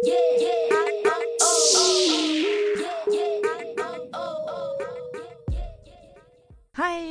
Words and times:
Hi, 0.00 0.10